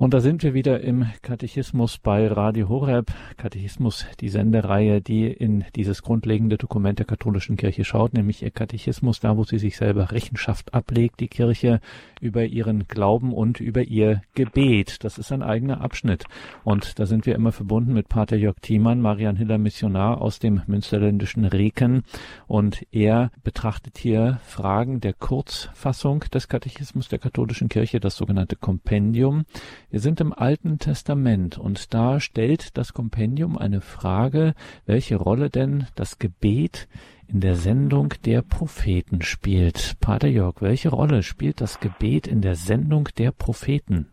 Und 0.00 0.14
da 0.14 0.20
sind 0.20 0.42
wir 0.42 0.54
wieder 0.54 0.80
im 0.80 1.04
Katechismus 1.20 1.98
bei 1.98 2.26
Radio 2.26 2.70
Horeb. 2.70 3.12
Katechismus, 3.36 4.06
die 4.20 4.30
Sendereihe, 4.30 5.02
die 5.02 5.26
in 5.26 5.66
dieses 5.76 6.00
grundlegende 6.00 6.56
Dokument 6.56 6.98
der 6.98 7.04
katholischen 7.04 7.58
Kirche 7.58 7.84
schaut, 7.84 8.14
nämlich 8.14 8.42
ihr 8.42 8.50
Katechismus, 8.50 9.20
da 9.20 9.36
wo 9.36 9.44
sie 9.44 9.58
sich 9.58 9.76
selber 9.76 10.10
Rechenschaft 10.10 10.72
ablegt, 10.72 11.20
die 11.20 11.28
Kirche 11.28 11.80
über 12.18 12.46
ihren 12.46 12.88
Glauben 12.88 13.34
und 13.34 13.60
über 13.60 13.82
ihr 13.82 14.22
Gebet. 14.34 15.04
Das 15.04 15.18
ist 15.18 15.32
ein 15.32 15.42
eigener 15.42 15.82
Abschnitt. 15.82 16.24
Und 16.64 16.98
da 16.98 17.04
sind 17.04 17.26
wir 17.26 17.34
immer 17.34 17.52
verbunden 17.52 17.92
mit 17.92 18.08
Pater 18.08 18.36
Jörg 18.36 18.56
Thiemann, 18.62 19.02
Marian 19.02 19.36
Hiller 19.36 19.58
Missionar 19.58 20.22
aus 20.22 20.38
dem 20.38 20.62
münsterländischen 20.66 21.44
Reken. 21.44 22.04
Und 22.46 22.86
er 22.90 23.32
betrachtet 23.44 23.98
hier 23.98 24.40
Fragen 24.44 25.02
der 25.02 25.12
Kurzfassung 25.12 26.20
des 26.32 26.48
Katechismus 26.48 27.08
der 27.08 27.18
katholischen 27.18 27.68
Kirche, 27.68 28.00
das 28.00 28.16
sogenannte 28.16 28.56
Kompendium. 28.56 29.44
Wir 29.90 29.98
sind 29.98 30.20
im 30.20 30.32
Alten 30.32 30.78
Testament 30.78 31.58
und 31.58 31.92
da 31.92 32.20
stellt 32.20 32.78
das 32.78 32.94
Kompendium 32.94 33.58
eine 33.58 33.80
Frage, 33.80 34.54
welche 34.86 35.16
Rolle 35.16 35.50
denn 35.50 35.88
das 35.96 36.20
Gebet 36.20 36.86
in 37.26 37.40
der 37.40 37.56
Sendung 37.56 38.14
der 38.24 38.42
Propheten 38.42 39.20
spielt. 39.22 39.96
Pater 40.00 40.28
Jörg, 40.28 40.62
welche 40.62 40.90
Rolle 40.90 41.24
spielt 41.24 41.60
das 41.60 41.80
Gebet 41.80 42.28
in 42.28 42.40
der 42.40 42.54
Sendung 42.54 43.08
der 43.18 43.32
Propheten? 43.32 44.06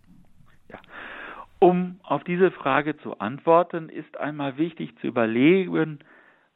Ja. 0.68 0.80
Um 1.60 2.00
auf 2.02 2.24
diese 2.24 2.50
Frage 2.50 2.98
zu 2.98 3.20
antworten, 3.20 3.90
ist 3.90 4.18
einmal 4.18 4.58
wichtig 4.58 4.98
zu 5.00 5.06
überlegen, 5.06 6.00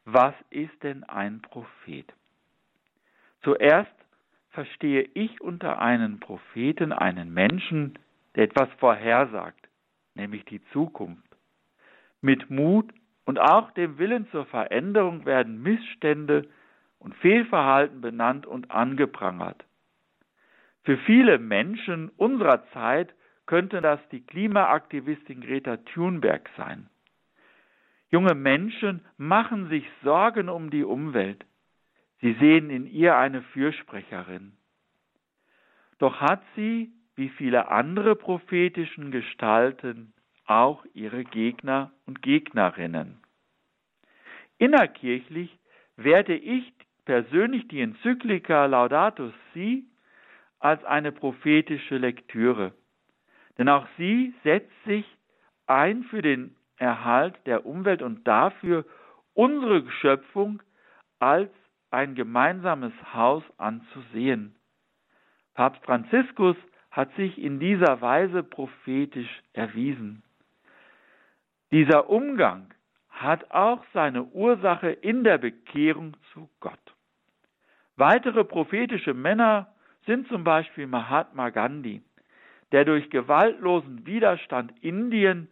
was 0.05 0.33
ist 0.49 0.81
denn 0.81 1.03
ein 1.03 1.43
Prophet? 1.43 2.11
Zuerst 3.43 3.93
verstehe 4.49 5.07
ich 5.13 5.41
unter 5.41 5.79
einen 5.79 6.19
Propheten 6.19 6.91
einen 6.91 7.31
Menschen, 7.31 7.99
der 8.35 8.45
etwas 8.45 8.69
vorhersagt, 8.79 9.67
nämlich 10.15 10.45
die 10.45 10.63
Zukunft. 10.71 11.27
Mit 12.21 12.49
Mut 12.49 12.91
und 13.25 13.39
auch 13.39 13.71
dem 13.71 13.97
Willen 13.97 14.29
zur 14.31 14.45
Veränderung 14.45 15.25
werden 15.25 15.61
Missstände 15.61 16.47
und 16.99 17.15
Fehlverhalten 17.15 18.01
benannt 18.01 18.45
und 18.45 18.71
angeprangert. 18.71 19.65
Für 20.83 20.97
viele 20.99 21.39
Menschen 21.39 22.09
unserer 22.17 22.65
Zeit 22.71 23.13
könnte 23.45 23.81
das 23.81 23.99
die 24.11 24.25
Klimaaktivistin 24.25 25.41
Greta 25.41 25.77
Thunberg 25.77 26.49
sein. 26.57 26.89
Junge 28.09 28.35
Menschen 28.35 29.05
machen 29.17 29.69
sich 29.69 29.85
Sorgen 30.03 30.49
um 30.49 30.69
die 30.69 30.83
Umwelt. 30.83 31.45
Sie 32.19 32.33
sehen 32.33 32.69
in 32.69 32.85
ihr 32.85 33.17
eine 33.17 33.41
Fürsprecherin. 33.41 34.53
Doch 35.97 36.19
hat 36.19 36.43
sie 36.55 36.91
wie 37.15 37.29
viele 37.29 37.69
andere 37.69 38.15
prophetischen 38.15 39.11
Gestalten 39.11 40.13
auch 40.45 40.85
ihre 40.93 41.23
Gegner 41.23 41.91
und 42.05 42.21
Gegnerinnen. 42.21 43.21
Innerkirchlich 44.57 45.57
werte 45.95 46.33
ich 46.33 46.73
persönlich 47.05 47.67
die 47.67 47.81
Enzyklika 47.81 48.65
Laudato 48.65 49.31
Si 49.53 49.85
als 50.59 50.83
eine 50.83 51.11
prophetische 51.11 51.97
Lektüre. 51.97 52.73
Denn 53.57 53.69
auch 53.69 53.87
sie 53.97 54.33
setzt 54.43 54.71
sich 54.85 55.05
ein 55.67 56.03
für 56.03 56.21
den 56.21 56.55
Erhalt 56.77 57.35
der 57.45 57.65
Umwelt 57.65 58.01
und 58.01 58.27
dafür, 58.27 58.85
unsere 59.33 59.89
Schöpfung 59.91 60.61
als 61.19 61.51
ein 61.91 62.15
gemeinsames 62.15 62.93
Haus 63.13 63.43
anzusehen. 63.57 64.55
Papst 65.53 65.83
Franziskus 65.85 66.55
hat 66.91 67.13
sich 67.15 67.41
in 67.41 67.59
dieser 67.59 68.01
Weise 68.01 68.43
prophetisch 68.43 69.41
erwiesen. 69.53 70.23
Dieser 71.71 72.09
Umgang 72.09 72.73
hat 73.09 73.49
auch 73.51 73.83
seine 73.93 74.23
Ursache 74.23 74.89
in 74.91 75.23
der 75.23 75.37
Bekehrung 75.37 76.17
zu 76.33 76.49
Gott. 76.59 76.79
Weitere 77.95 78.43
prophetische 78.43 79.13
Männer 79.13 79.73
sind 80.05 80.27
zum 80.27 80.43
Beispiel 80.43 80.87
Mahatma 80.87 81.49
Gandhi, 81.49 82.01
der 82.71 82.83
durch 82.83 83.09
gewaltlosen 83.09 84.05
Widerstand 84.05 84.73
Indien 84.83 85.49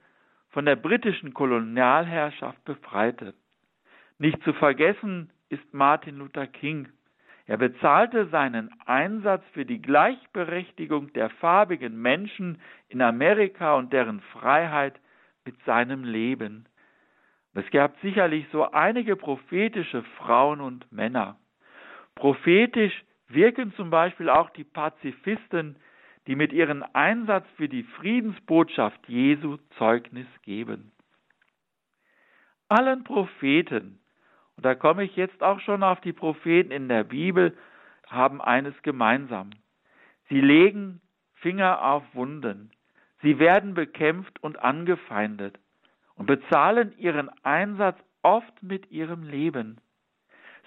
von 0.50 0.66
der 0.66 0.76
britischen 0.76 1.34
Kolonialherrschaft 1.34 2.64
befreite. 2.66 3.34
Nicht 4.18 4.42
zu 4.44 4.52
vergessen 4.54 5.32
ist 5.50 5.74
Martin 5.74 6.18
Luther 6.18 6.48
King, 6.48 6.90
er 7.50 7.58
bezahlte 7.58 8.28
seinen 8.28 8.70
Einsatz 8.86 9.44
für 9.54 9.66
die 9.66 9.82
Gleichberechtigung 9.82 11.12
der 11.14 11.32
farbigen 11.32 12.00
Menschen 12.00 12.62
in 12.90 13.02
Amerika 13.02 13.74
und 13.74 13.92
deren 13.92 14.22
Freiheit 14.22 15.00
mit 15.46 15.56
seinem 15.66 16.04
Leben. 16.04 16.68
Es 17.56 17.68
gab 17.72 18.00
sicherlich 18.02 18.46
so 18.52 18.70
einige 18.70 19.16
prophetische 19.16 20.04
Frauen 20.20 20.62
und 20.62 20.92
Männer. 20.92 21.40
Prophetisch 22.14 23.04
wirken 23.30 23.74
zum 23.74 23.90
Beispiel 23.90 24.30
auch 24.30 24.52
die 24.52 24.64
Pazifisten, 24.64 25.76
die 26.28 26.36
mit 26.36 26.54
ihrem 26.54 26.86
Einsatz 26.94 27.48
für 27.58 27.68
die 27.68 27.82
Friedensbotschaft 27.82 29.00
Jesu 29.08 29.58
Zeugnis 29.80 30.28
geben. 30.44 30.92
Allen 32.68 33.04
Propheten 33.04 33.99
und 34.60 34.66
da 34.66 34.76
komme 34.76 35.06
ich 35.06 35.16
jetzt 35.16 35.42
auch 35.42 35.62
schon 35.62 35.84
auf 35.84 36.02
die 36.02 36.12
Propheten 36.12 36.70
in 36.72 36.90
der 36.90 37.06
Bibel, 37.06 37.56
haben 38.08 38.42
eines 38.42 38.74
gemeinsam. 38.82 39.52
Sie 40.28 40.42
legen 40.42 41.00
Finger 41.36 41.82
auf 41.82 42.04
Wunden. 42.14 42.70
Sie 43.22 43.40
werden 43.40 43.74
bekämpft 43.74 44.44
und 44.44 44.60
angefeindet 44.60 45.58
und 46.16 46.26
bezahlen 46.26 46.94
ihren 46.98 47.30
Einsatz 47.42 47.98
oft 48.22 48.62
mit 48.62 48.92
ihrem 48.92 49.24
Leben. 49.24 49.80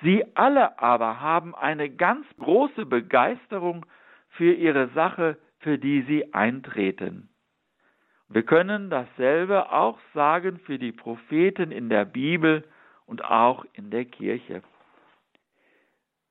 Sie 0.00 0.24
alle 0.36 0.78
aber 0.78 1.20
haben 1.20 1.54
eine 1.54 1.90
ganz 1.90 2.24
große 2.38 2.86
Begeisterung 2.86 3.84
für 4.30 4.54
ihre 4.54 4.88
Sache, 4.94 5.36
für 5.58 5.76
die 5.76 6.00
sie 6.08 6.32
eintreten. 6.32 7.28
Wir 8.30 8.42
können 8.42 8.88
dasselbe 8.88 9.70
auch 9.70 9.98
sagen 10.14 10.60
für 10.60 10.78
die 10.78 10.92
Propheten 10.92 11.70
in 11.70 11.90
der 11.90 12.06
Bibel, 12.06 12.64
und 13.06 13.24
auch 13.24 13.64
in 13.74 13.90
der 13.90 14.04
Kirche. 14.04 14.62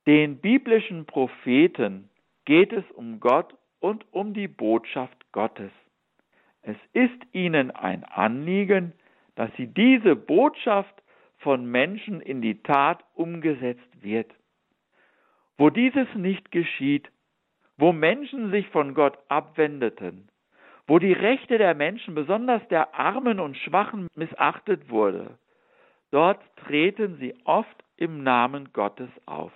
Den 0.07 0.37
biblischen 0.37 1.05
Propheten 1.05 2.09
geht 2.45 2.73
es 2.73 2.89
um 2.91 3.19
Gott 3.19 3.55
und 3.79 4.05
um 4.11 4.33
die 4.33 4.47
Botschaft 4.47 5.31
Gottes. 5.31 5.71
Es 6.61 6.77
ist 6.93 7.21
ihnen 7.33 7.71
ein 7.71 8.03
Anliegen, 8.03 8.93
dass 9.35 9.49
sie 9.57 9.67
diese 9.67 10.15
Botschaft 10.15 11.01
von 11.37 11.65
Menschen 11.65 12.21
in 12.21 12.41
die 12.41 12.61
Tat 12.61 13.03
umgesetzt 13.15 14.01
wird. 14.01 14.31
Wo 15.57 15.69
dieses 15.69 16.07
nicht 16.15 16.51
geschieht, 16.51 17.11
wo 17.77 17.93
Menschen 17.93 18.51
sich 18.51 18.67
von 18.69 18.93
Gott 18.93 19.17
abwendeten, 19.27 20.29
wo 20.87 20.99
die 20.99 21.13
Rechte 21.13 21.57
der 21.57 21.73
Menschen, 21.73 22.15
besonders 22.15 22.67
der 22.67 22.93
Armen 22.93 23.39
und 23.39 23.57
Schwachen, 23.57 24.07
missachtet 24.15 24.89
wurde, 24.89 25.37
Dort 26.11 26.41
treten 26.57 27.17
sie 27.17 27.33
oft 27.45 27.83
im 27.97 28.23
Namen 28.23 28.73
Gottes 28.73 29.09
auf. 29.25 29.51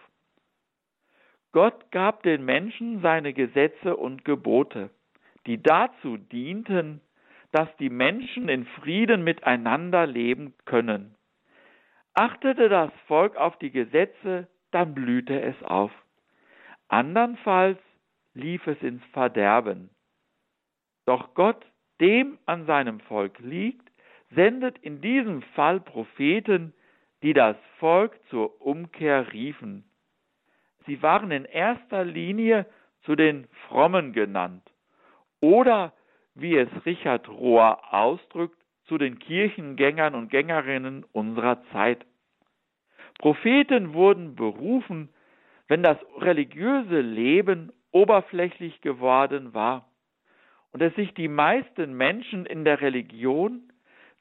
Gott 1.52 1.92
gab 1.92 2.24
den 2.24 2.44
Menschen 2.44 3.02
seine 3.02 3.34
Gesetze 3.34 3.96
und 3.96 4.26
Gebote, 4.26 4.90
die 5.46 5.62
dazu 5.62 6.18
dienten, 6.18 7.02
dass 7.52 7.70
die 7.78 7.90
Menschen 7.90 8.50
in 8.50 8.66
Frieden 8.66 9.24
miteinander 9.24 10.06
leben 10.06 10.54
können. 10.66 11.16
Achtete 12.14 12.70
das 12.70 12.92
Volk 13.08 13.36
auf 13.38 13.58
die 13.60 13.72
Gesetze, 13.72 14.48
dann 14.72 14.94
blühte 14.94 15.42
es 15.42 15.56
auf. 15.64 15.92
Andernfalls 16.88 17.80
lief 18.34 18.66
es 18.68 18.82
ins 18.82 19.04
Verderben. 19.14 19.90
Doch 21.06 21.34
Gott, 21.34 21.66
dem 22.02 22.38
an 22.46 22.66
seinem 22.66 23.00
Volk 23.02 23.40
liegt, 23.40 23.85
sendet 24.36 24.78
in 24.80 25.02
diesem 25.02 25.42
Fall 25.54 25.80
Propheten, 25.80 26.74
die 27.24 27.34
das 27.34 27.56
Volk 27.80 28.18
zur 28.30 28.62
Umkehr 28.62 29.32
riefen. 29.34 29.84
Sie 30.86 31.02
waren 31.02 31.32
in 31.32 31.46
erster 31.46 32.06
Linie 32.06 32.66
zu 33.04 33.16
den 33.16 33.48
Frommen 33.68 34.14
genannt 34.14 34.64
oder, 35.42 35.94
wie 36.36 36.56
es 36.56 36.70
Richard 36.86 37.28
Rohr 37.30 37.94
ausdrückt, 37.94 38.58
zu 38.86 38.98
den 38.98 39.18
Kirchengängern 39.18 40.14
und 40.14 40.30
Gängerinnen 40.30 41.04
unserer 41.12 41.64
Zeit. 41.72 42.06
Propheten 43.18 43.94
wurden 43.94 44.36
berufen, 44.36 45.10
wenn 45.68 45.82
das 45.82 45.98
religiöse 46.20 47.02
Leben 47.02 47.72
oberflächlich 47.92 48.82
geworden 48.82 49.54
war 49.54 49.90
und 50.72 50.82
es 50.82 50.94
sich 50.96 51.14
die 51.14 51.30
meisten 51.30 51.94
Menschen 51.94 52.46
in 52.46 52.66
der 52.66 52.82
Religion 52.82 53.72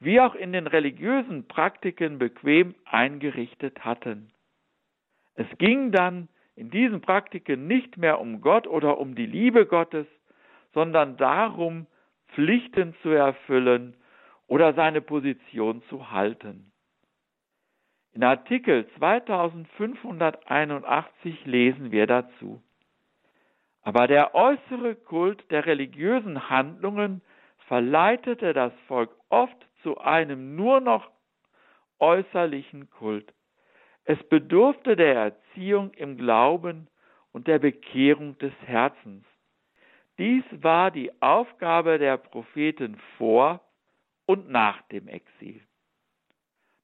wie 0.05 0.21
auch 0.21 0.35
in 0.35 0.53
den 0.53 0.67
religiösen 0.67 1.49
Praktiken 1.49 2.19
bequem 2.19 2.75
eingerichtet 2.85 3.85
hatten. 3.85 4.31
Es 5.35 5.47
ging 5.59 5.93
dann 5.93 6.29
in 6.57 6.71
diesen 6.71 7.01
Praktiken 7.01 7.67
nicht 7.67 7.97
mehr 7.97 8.21
um 8.21 8.41
Gott 8.41 8.67
oder 8.67 8.99
um 8.99 9.15
die 9.15 9.27
Liebe 9.27 9.67
Gottes, 9.67 10.07
sondern 10.73 11.17
darum, 11.17 11.87
Pflichten 12.29 12.95
zu 13.03 13.11
erfüllen 13.11 13.95
oder 14.47 14.75
seine 14.75 15.01
Position 15.01 15.83
zu 15.89 16.11
halten. 16.11 16.73
In 18.13 18.23
Artikel 18.23 18.87
2581 18.99 21.47
lesen 21.47 21.91
wir 21.91 22.07
dazu. 22.07 22.63
Aber 23.83 24.07
der 24.07 24.35
äußere 24.35 24.95
Kult 24.95 25.51
der 25.51 25.65
religiösen 25.67 26.49
Handlungen 26.49 27.23
verleitete 27.67 28.53
das 28.53 28.73
Volk 28.87 29.11
oft 29.31 29.67
zu 29.85 29.99
einem 29.99 30.57
nur 30.57 30.81
noch 30.81 31.09
äußerlichen 32.01 32.91
Kult. 32.91 33.33
Es 34.05 34.21
bedurfte 34.29 34.97
der 34.97 35.15
Erziehung 35.15 35.93
im 35.95 36.17
Glauben 36.17 36.89
und 37.33 37.47
der 37.47 37.61
Bekehrung 37.61 38.37
des 38.39 38.53
Herzens. 38.65 39.25
Dies 40.19 40.45
war 40.51 40.91
die 40.91 41.11
Aufgabe 41.23 41.99
der 41.99 42.17
Propheten 42.17 42.99
vor 43.19 43.61
und 44.27 44.49
nach 44.49 44.83
dem 44.89 45.07
Exil. 45.07 45.63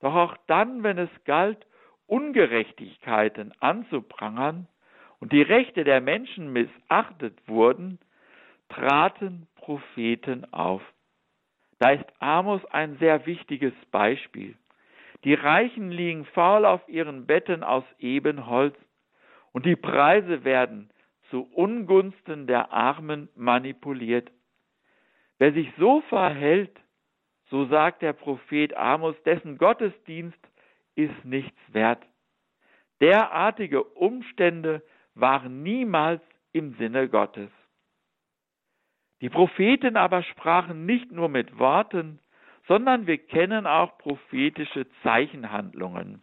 Doch 0.01 0.15
auch 0.15 0.37
dann, 0.47 0.83
wenn 0.83 0.99
es 0.99 1.11
galt, 1.25 1.67
Ungerechtigkeiten 2.07 3.53
anzuprangern 3.61 4.67
und 5.21 5.33
die 5.33 5.43
Rechte 5.43 5.85
der 5.85 6.01
Menschen 6.01 6.53
missachtet 6.53 7.37
wurden, 7.47 7.99
traten 8.69 9.47
Propheten 9.57 10.53
auf. 10.53 10.83
Da 11.81 11.93
ist 11.93 12.05
Amos 12.19 12.65
ein 12.67 12.99
sehr 12.99 13.25
wichtiges 13.25 13.73
Beispiel. 13.91 14.55
Die 15.25 15.33
Reichen 15.33 15.91
liegen 15.91 16.27
faul 16.27 16.67
auf 16.67 16.87
ihren 16.89 17.27
Betten 17.27 17.65
aus 17.65 17.85
Ebenholz 17.99 18.77
und 19.53 19.65
die 19.65 19.77
Preise 19.77 20.45
werden 20.45 20.91
zu 21.31 21.43
Ungunsten 21.55 22.47
der 22.47 22.71
Armen 22.71 23.31
manipuliert. 23.35 24.31
Wer 25.39 25.55
sich 25.55 25.73
so 25.79 26.03
verhält, 26.03 26.79
so 27.49 27.65
sagt 27.65 28.03
der 28.03 28.13
Prophet 28.13 28.77
Amos, 28.77 29.17
dessen 29.25 29.57
Gottesdienst 29.57 30.39
ist 30.97 31.25
nichts 31.25 31.59
wert. 31.73 32.05
Derartige 33.01 33.83
Umstände 33.83 34.83
waren 35.15 35.63
niemals 35.63 36.21
im 36.53 36.75
Sinne 36.75 37.09
Gottes. 37.09 37.51
Die 39.21 39.29
Propheten 39.29 39.97
aber 39.97 40.23
sprachen 40.23 40.87
nicht 40.87 41.13
nur 41.13 41.29
mit 41.29 41.59
Worten, 41.59 42.21
sondern 42.67 43.07
wir 43.07 43.19
kennen 43.19 43.67
auch 43.67 43.99
prophetische 43.99 44.87
Zeichenhandlungen. 45.03 46.23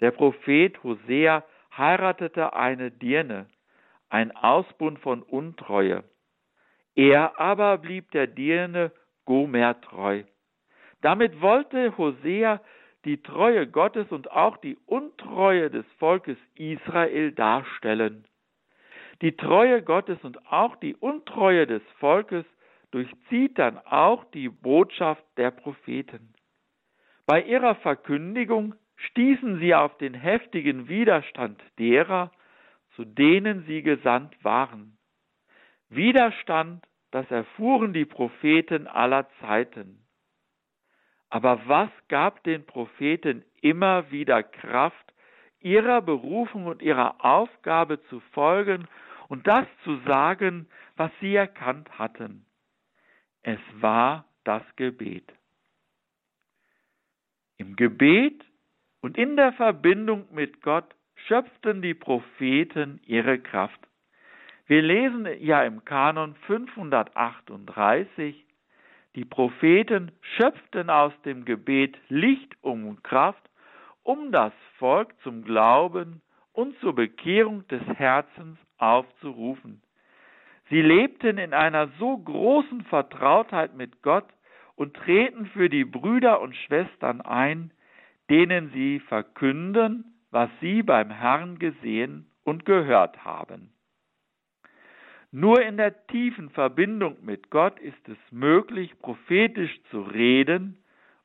Der 0.00 0.12
Prophet 0.12 0.82
Hosea 0.82 1.44
heiratete 1.76 2.54
eine 2.54 2.90
Dirne, 2.90 3.46
ein 4.08 4.34
Ausbund 4.36 4.98
von 5.00 5.22
Untreue. 5.22 6.04
Er 6.94 7.38
aber 7.38 7.78
blieb 7.78 8.10
der 8.10 8.26
Dirne 8.26 8.92
Gomer 9.24 9.80
treu. 9.80 10.24
Damit 11.02 11.40
wollte 11.40 11.96
Hosea 11.96 12.60
die 13.04 13.22
Treue 13.22 13.66
Gottes 13.66 14.10
und 14.10 14.30
auch 14.30 14.56
die 14.58 14.76
Untreue 14.86 15.70
des 15.70 15.86
Volkes 15.98 16.36
Israel 16.56 17.32
darstellen. 17.32 18.26
Die 19.22 19.36
Treue 19.36 19.82
Gottes 19.82 20.18
und 20.22 20.50
auch 20.50 20.76
die 20.76 20.94
Untreue 20.94 21.66
des 21.66 21.82
Volkes 21.98 22.46
durchzieht 22.90 23.58
dann 23.58 23.78
auch 23.78 24.24
die 24.32 24.48
Botschaft 24.48 25.24
der 25.36 25.50
Propheten. 25.50 26.34
Bei 27.26 27.42
ihrer 27.42 27.74
Verkündigung 27.76 28.74
stießen 28.96 29.58
sie 29.60 29.74
auf 29.74 29.96
den 29.98 30.14
heftigen 30.14 30.88
Widerstand 30.88 31.60
derer, 31.78 32.32
zu 32.96 33.04
denen 33.04 33.64
sie 33.66 33.82
gesandt 33.82 34.42
waren. 34.42 34.96
Widerstand, 35.90 36.84
das 37.10 37.30
erfuhren 37.30 37.92
die 37.92 38.04
Propheten 38.04 38.86
aller 38.86 39.28
Zeiten. 39.40 40.06
Aber 41.28 41.60
was 41.66 41.90
gab 42.08 42.42
den 42.44 42.64
Propheten 42.66 43.44
immer 43.60 44.10
wieder 44.10 44.42
Kraft, 44.42 45.12
ihrer 45.60 46.00
Berufung 46.00 46.66
und 46.66 46.82
ihrer 46.82 47.24
Aufgabe 47.24 48.02
zu 48.04 48.20
folgen 48.32 48.88
und 49.30 49.46
das 49.46 49.66
zu 49.84 49.96
sagen, 50.06 50.66
was 50.96 51.12
sie 51.20 51.36
erkannt 51.36 51.88
hatten. 51.98 52.44
Es 53.42 53.60
war 53.74 54.26
das 54.42 54.62
Gebet. 54.74 55.32
Im 57.56 57.76
Gebet 57.76 58.44
und 59.00 59.16
in 59.16 59.36
der 59.36 59.52
Verbindung 59.52 60.26
mit 60.32 60.60
Gott 60.62 60.96
schöpften 61.14 61.80
die 61.80 61.94
Propheten 61.94 63.00
ihre 63.06 63.38
Kraft. 63.38 63.80
Wir 64.66 64.82
lesen 64.82 65.28
ja 65.38 65.62
im 65.62 65.84
Kanon 65.84 66.34
538, 66.46 68.44
die 69.14 69.24
Propheten 69.24 70.10
schöpften 70.36 70.90
aus 70.90 71.12
dem 71.24 71.44
Gebet 71.44 71.96
Licht 72.08 72.56
und 72.62 73.04
Kraft, 73.04 73.48
um 74.02 74.32
das 74.32 74.52
Volk 74.78 75.14
zum 75.22 75.44
Glauben 75.44 76.20
und 76.52 76.76
zur 76.80 76.96
Bekehrung 76.96 77.66
des 77.68 77.82
Herzens 77.96 78.58
aufzurufen. 78.80 79.82
Sie 80.68 80.80
lebten 80.80 81.38
in 81.38 81.52
einer 81.52 81.88
so 81.98 82.16
großen 82.16 82.82
Vertrautheit 82.84 83.74
mit 83.74 84.02
Gott 84.02 84.28
und 84.76 84.94
treten 84.94 85.46
für 85.46 85.68
die 85.68 85.84
Brüder 85.84 86.40
und 86.40 86.54
Schwestern 86.54 87.20
ein, 87.20 87.72
denen 88.30 88.70
sie 88.70 89.00
verkünden, 89.00 90.14
was 90.30 90.48
sie 90.60 90.82
beim 90.82 91.10
Herrn 91.10 91.58
gesehen 91.58 92.30
und 92.44 92.64
gehört 92.64 93.24
haben. 93.24 93.72
Nur 95.32 95.62
in 95.62 95.76
der 95.76 96.06
tiefen 96.06 96.50
Verbindung 96.50 97.16
mit 97.22 97.50
Gott 97.50 97.78
ist 97.78 98.08
es 98.08 98.18
möglich, 98.30 98.98
prophetisch 98.98 99.80
zu 99.90 100.02
reden 100.02 100.82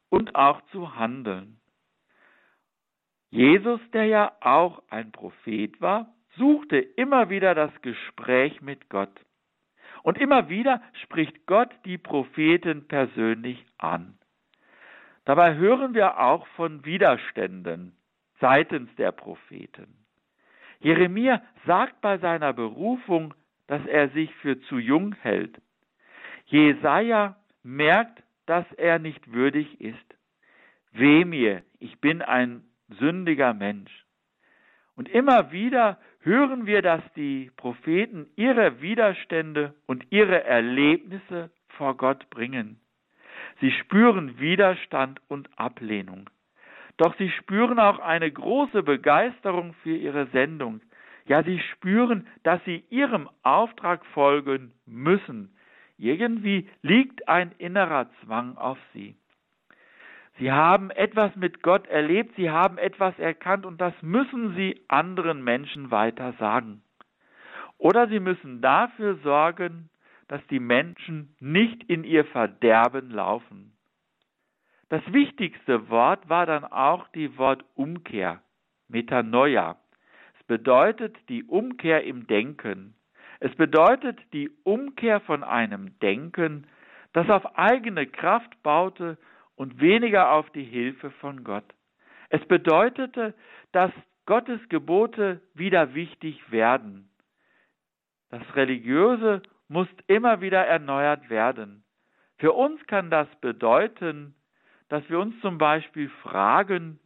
und 0.10 0.36
auch 0.36 0.62
zu 0.72 0.96
handeln. 0.96 1.60
Jesus, 3.30 3.80
der 3.94 4.06
ja 4.06 4.32
auch 4.42 4.82
ein 4.90 5.12
Prophet 5.12 5.82
war, 5.82 6.15
suchte 6.38 6.78
immer 6.78 7.30
wieder 7.30 7.56
das 7.56 7.72
Gespräch 7.82 8.62
mit 8.62 8.90
Gott. 8.90 9.14
Und 10.04 10.18
immer 10.18 10.50
wieder 10.50 10.82
spricht 11.04 11.46
Gott 11.48 11.72
die 11.86 11.98
Propheten 11.98 12.88
persönlich 12.88 13.66
an. 13.78 14.18
Dabei 15.26 15.56
hören 15.56 15.96
wir 15.96 16.20
auch 16.20 16.46
von 16.50 16.86
Widerständen 16.86 17.96
seitens 18.40 18.94
der 18.96 19.12
Propheten. 19.12 20.06
Jeremia 20.80 21.42
sagt 21.66 22.02
bei 22.02 22.20
seiner 22.20 22.54
Berufung, 22.54 23.34
dass 23.68 23.84
er 23.88 24.10
sich 24.10 24.34
für 24.36 24.60
zu 24.62 24.78
jung 24.78 25.16
hält. 25.22 25.60
Jesaja 26.46 27.38
merkt, 27.64 28.22
dass 28.46 28.72
er 28.74 29.00
nicht 29.00 29.32
würdig 29.32 29.82
ist. 29.82 29.98
Weh 30.92 31.26
mir, 31.26 31.64
ich 31.80 32.00
bin 32.00 32.22
ein 32.22 32.64
sündiger 33.00 33.54
Mensch. 33.54 34.06
Und 34.96 35.10
immer 35.10 35.52
wieder 35.52 36.00
hören 36.26 36.66
wir, 36.66 36.82
dass 36.82 37.02
die 37.16 37.52
Propheten 37.56 38.28
ihre 38.36 38.82
Widerstände 38.82 39.74
und 39.86 40.06
ihre 40.10 40.44
Erlebnisse 40.44 41.52
vor 41.70 41.96
Gott 41.96 42.30
bringen. 42.30 42.80
Sie 43.62 43.72
spüren 43.72 44.40
Widerstand 44.40 45.22
und 45.28 45.48
Ablehnung. 45.58 46.30
Doch 46.98 47.16
sie 47.18 47.30
spüren 47.30 47.80
auch 47.80 48.00
eine 48.00 48.32
große 48.32 48.84
Begeisterung 48.84 49.74
für 49.84 49.96
ihre 49.96 50.28
Sendung. 50.28 50.82
Ja, 51.28 51.44
sie 51.44 51.60
spüren, 51.60 52.28
dass 52.44 52.64
sie 52.66 52.84
ihrem 52.90 53.30
Auftrag 53.44 54.06
folgen 54.08 54.72
müssen. 54.86 55.56
Irgendwie 55.98 56.70
liegt 56.82 57.28
ein 57.28 57.52
innerer 57.58 58.10
Zwang 58.22 58.58
auf 58.58 58.78
sie. 58.94 59.16
Sie 60.38 60.52
haben 60.52 60.92
etwas 60.92 61.34
mit 61.36 61.64
Gott 61.64 61.88
erlebt, 61.88 62.36
sie 62.36 62.50
haben 62.50 62.78
etwas 62.78 63.18
erkannt 63.20 63.66
und 63.66 63.80
das 63.80 63.94
müssen 64.02 64.54
sie 64.56 64.82
anderen 64.90 65.44
Menschen 65.44 65.92
weiter 65.92 66.34
sagen. 66.40 66.82
Oder 67.78 68.08
sie 68.08 68.20
müssen 68.20 68.62
dafür 68.62 69.16
sorgen, 69.24 69.90
dass 70.28 70.46
die 70.48 70.60
Menschen 70.60 71.36
nicht 71.40 71.84
in 71.84 72.04
ihr 72.04 72.26
Verderben 72.26 73.12
laufen. 73.12 73.74
Das 74.90 75.02
wichtigste 75.12 75.90
Wort 75.90 76.28
war 76.30 76.46
dann 76.46 76.66
auch 76.66 77.08
die 77.10 77.38
Wort 77.38 77.64
Umkehr, 77.76 78.42
Metanoia. 78.88 79.78
Es 80.40 80.46
bedeutet 80.46 81.16
die 81.30 81.44
Umkehr 81.44 82.04
im 82.04 82.28
Denken. 82.28 82.96
Es 83.40 83.54
bedeutet 83.56 84.20
die 84.34 84.50
Umkehr 84.64 85.22
von 85.22 85.44
einem 85.44 85.98
Denken, 86.00 86.68
das 87.14 87.30
auf 87.30 87.58
eigene 87.58 88.06
Kraft 88.06 88.62
baute 88.62 89.18
und 89.56 89.80
weniger 89.80 90.32
auf 90.32 90.50
die 90.52 90.64
Hilfe 90.64 91.12
von 91.12 91.44
Gott. 91.44 91.66
Es 92.30 92.46
bedeutete, 92.48 93.34
dass 93.72 93.92
Gottes 94.26 94.60
Gebote 94.70 95.42
wieder 95.54 95.94
wichtig 95.94 96.52
werden. 96.52 97.10
Das 98.30 98.56
Religiöse 98.56 99.42
muss 99.68 99.88
immer 100.08 100.42
wieder 100.42 100.66
erneuert 100.66 101.30
werden. 101.30 101.84
Für 102.38 102.54
uns 102.54 102.86
kann 102.88 103.10
das 103.10 103.28
bedeuten, 103.40 104.36
dass 104.90 105.08
wir 105.10 105.20
uns 105.20 105.40
zum 105.42 105.58
Beispiel 105.58 106.10
fragen, 106.22 107.00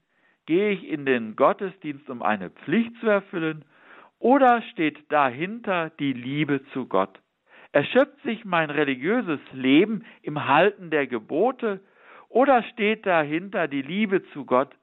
gehe 0.45 0.71
ich 0.71 0.88
in 0.88 1.05
den 1.05 1.35
Gottesdienst, 1.35 2.09
um 2.09 2.23
eine 2.23 2.49
Pflicht 2.49 2.95
zu 2.99 3.07
erfüllen, 3.07 3.65
oder 4.17 4.62
steht 4.63 5.12
dahinter 5.12 5.91
die 5.91 6.13
Liebe 6.13 6.62
zu 6.73 6.88
Gott? 6.88 7.19
Erschöpft 7.71 8.21
sich 8.23 8.43
mein 8.45 8.69
religiöses 8.69 9.39
Leben 9.53 10.03
im 10.23 10.47
Halten 10.47 10.89
der 10.89 11.07
Gebote 11.07 11.79
oder 12.29 12.63
steht 12.63 13.05
dahinter 13.05 13.67
die 13.67 13.81
Liebe 13.81 14.23
zu 14.31 14.45
Gott, 14.45 14.73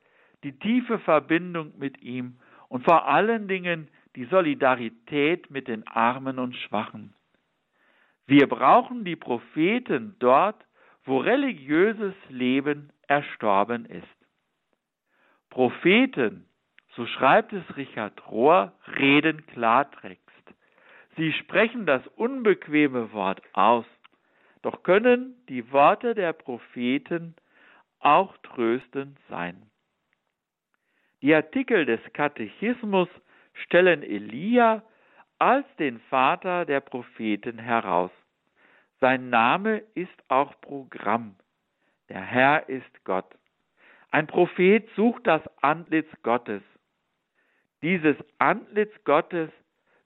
die 0.43 0.59
tiefe 0.59 0.99
Verbindung 0.99 1.73
mit 1.79 2.03
ihm 2.03 2.37
und 2.69 2.85
vor 2.85 3.07
allen 3.07 3.49
Dingen 3.49 3.89
die 4.17 4.25
Solidarität 4.27 5.51
mit 5.51 5.69
den 5.69 5.87
Armen 5.87 6.39
und 6.39 6.55
Schwachen? 6.57 7.15
Wir 8.27 8.49
brauchen 8.49 9.05
die 9.05 9.17
Propheten 9.17 10.17
dort, 10.19 10.65
wo 11.05 11.19
religiöses 11.19 12.15
Leben 12.29 12.91
erstorben 13.07 13.87
ist. 13.87 14.07
Propheten, 15.51 16.47
so 16.97 17.07
schreibt 17.07 17.53
es 17.53 17.77
Richard 17.77 18.29
Rohr, 18.29 18.73
reden 18.99 19.47
Klartext. 19.47 20.23
Sie 21.17 21.33
sprechen 21.33 21.87
das 21.87 22.07
unbequeme 22.17 23.13
Wort 23.13 23.41
aus, 23.53 23.87
doch 24.67 24.83
können 24.83 25.37
die 25.49 25.71
Worte 25.71 26.17
der 26.17 26.33
Propheten 26.33 27.37
auch 28.01 28.37
tröstend 28.39 29.17
sein. 29.29 29.71
Die 31.23 31.33
Artikel 31.33 31.87
des 31.87 32.01
Katechismus 32.13 33.09
stellen 33.53 34.03
Elia 34.03 34.83
als 35.39 35.65
den 35.77 36.01
Vater 36.11 36.65
der 36.65 36.81
Propheten 36.81 37.61
heraus. 37.61 38.11
Sein 38.99 39.31
Name 39.31 39.85
ist 39.95 40.19
auch 40.27 40.61
Programm. 40.63 41.37
Der 42.09 42.23
Herr 42.23 42.69
ist 42.69 43.05
Gott. 43.05 43.37
Ein 44.11 44.27
Prophet 44.27 44.89
sucht 44.97 45.29
das 45.29 45.43
Antlitz 45.63 46.09
Gottes. 46.25 46.63
Dieses 47.83 48.17
Antlitz 48.39 48.93
Gottes 49.05 49.49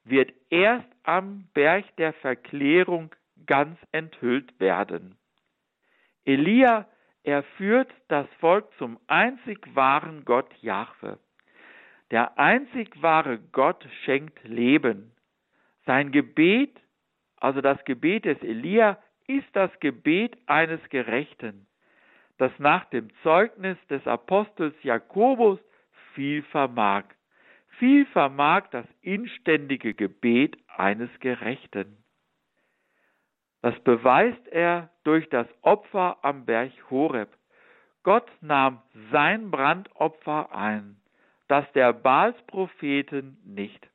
wird 0.05 0.31
erst 0.51 0.89
am 1.05 1.49
Berg 1.55 1.97
der 1.97 2.13
Verklärung 2.13 3.15
ganz 3.47 3.79
enthüllt 3.93 4.59
werden. 4.61 5.17
Elia, 6.25 6.87
er 7.23 7.43
führt 7.43 7.93
das 8.09 8.27
Volk 8.39 8.67
zum 8.79 8.99
einzig 9.07 9.59
wahren 9.75 10.25
Gott 10.25 10.53
Jahwe. 10.63 11.19
Der 12.11 12.39
einzig 12.39 13.01
wahre 13.03 13.39
Gott 13.53 13.87
schenkt 14.05 14.43
Leben. 14.45 15.13
Sein 15.87 16.13
Gebet, 16.13 16.81
also 17.37 17.61
das 17.61 17.83
Gebet 17.85 18.25
des 18.25 18.41
Elia, 18.43 18.99
ist 19.27 19.49
das 19.53 19.71
Gebet 19.81 20.37
eines 20.47 20.81
Gerechten, 20.89 21.67
das 22.39 22.51
nach 22.59 22.85
dem 22.87 23.11
Zeugnis 23.23 23.79
des 23.89 24.05
Apostels 24.07 24.75
Jakobus 24.83 25.61
viel 26.15 26.43
vermag. 26.43 27.05
Viel 27.79 28.07
vermag 28.07 28.69
das 28.73 28.87
inständige 29.01 29.95
Gebet 29.95 30.59
eines 30.77 31.11
Gerechten. 31.21 31.97
Das 33.63 33.79
beweist 33.81 34.49
er 34.49 34.91
durch 35.05 35.29
das 35.29 35.47
Opfer 35.63 36.19
am 36.23 36.47
Berg 36.47 36.73
Horeb. 36.91 37.29
Gott 38.03 38.29
nahm 38.41 38.81
sein 39.13 39.51
Brandopfer 39.51 40.55
ein, 40.55 40.97
das 41.49 41.71
der 41.73 41.93
Baalspropheten 41.93 43.37
nicht. 43.45 43.87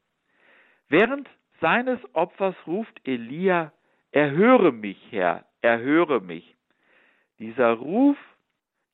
Während 0.88 1.28
seines 1.60 2.00
Opfers 2.14 2.56
ruft 2.68 3.02
Elia, 3.08 3.72
erhöre 4.12 4.72
mich, 4.72 5.00
Herr, 5.10 5.46
erhöre 5.62 6.22
mich. 6.22 6.56
Dieser 7.40 7.74
Ruf 7.74 8.18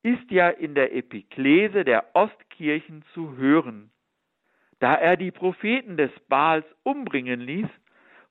ist 0.03 0.31
ja 0.31 0.49
in 0.49 0.73
der 0.73 0.95
Epiklese 0.95 1.83
der 1.83 2.15
Ostkirchen 2.15 3.03
zu 3.13 3.35
hören. 3.35 3.91
Da 4.79 4.95
er 4.95 5.17
die 5.17 5.31
Propheten 5.31 5.97
des 5.97 6.11
Baals 6.27 6.65
umbringen 6.83 7.41
ließ, 7.41 7.67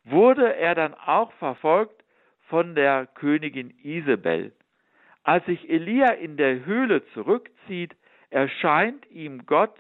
wurde 0.05 0.57
er 0.57 0.75
dann 0.75 0.95
auch 0.95 1.33
verfolgt 1.35 2.00
von 2.51 2.75
der 2.75 3.07
Königin 3.07 3.73
Isabel. 3.83 4.53
Als 5.23 5.47
sich 5.47 5.71
Elia 5.71 6.13
in 6.15 6.37
der 6.37 6.65
Höhle 6.67 7.07
zurückzieht, 7.15 7.97
erscheint 8.31 9.09
ihm 9.11 9.47
Gott 9.47 9.75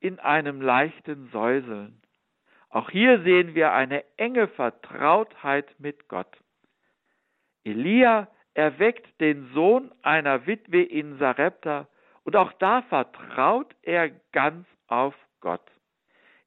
in 0.00 0.18
einem 0.18 0.60
leichten 0.60 1.28
Säuseln. 1.30 2.02
Auch 2.68 2.90
hier 2.90 3.22
sehen 3.22 3.54
wir 3.54 3.72
eine 3.72 4.04
enge 4.18 4.48
Vertrautheit 4.48 5.66
mit 5.78 6.08
Gott. 6.08 6.36
Elia 7.64 8.28
erweckt 8.54 9.20
den 9.20 9.50
Sohn 9.54 9.92
einer 10.02 10.46
Witwe 10.46 10.82
in 10.82 11.18
Sarepta 11.18 11.88
und 12.24 12.36
auch 12.36 12.52
da 12.54 12.82
vertraut 12.82 13.74
er 13.82 14.10
ganz 14.32 14.66
auf 14.88 15.14
Gott. 15.40 15.70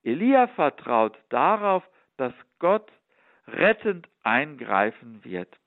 Elia 0.03 0.47
vertraut 0.47 1.17
darauf, 1.29 1.83
dass 2.17 2.33
Gott 2.59 2.91
rettend 3.47 4.07
eingreifen 4.23 5.23
wird. 5.23 5.57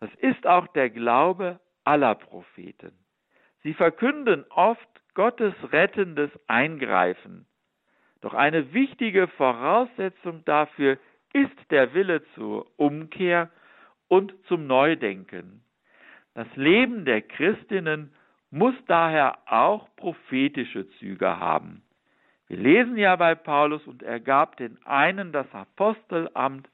Das 0.00 0.10
ist 0.16 0.46
auch 0.46 0.66
der 0.68 0.90
Glaube 0.90 1.60
aller 1.84 2.14
Propheten. 2.14 2.92
Sie 3.62 3.74
verkünden 3.74 4.44
oft 4.50 4.88
Gottes 5.14 5.54
rettendes 5.70 6.30
Eingreifen. 6.46 7.46
Doch 8.22 8.34
eine 8.34 8.72
wichtige 8.72 9.28
Voraussetzung 9.28 10.44
dafür 10.44 10.98
ist 11.32 11.70
der 11.70 11.94
Wille 11.94 12.22
zur 12.34 12.66
Umkehr 12.78 13.50
und 14.08 14.32
zum 14.46 14.66
Neudenken. 14.66 15.62
Das 16.34 16.48
Leben 16.56 17.04
der 17.04 17.22
Christinnen 17.22 18.14
muss 18.50 18.74
daher 18.86 19.38
auch 19.46 19.88
prophetische 19.96 20.88
Züge 20.98 21.38
haben. 21.38 21.82
Wir 22.48 22.56
lesen 22.56 22.96
ja 22.96 23.14
bei 23.16 23.34
Paulus, 23.34 23.86
und 23.86 24.02
er 24.02 24.18
gab 24.18 24.56
den 24.56 24.76
einen 24.84 25.32
das 25.32 25.46
Apostelamt, 25.52 26.68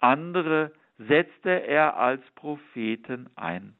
andere 0.00 0.72
setzte 1.08 1.50
er 1.50 1.96
als 1.96 2.22
Propheten 2.34 3.30
ein. 3.36 3.74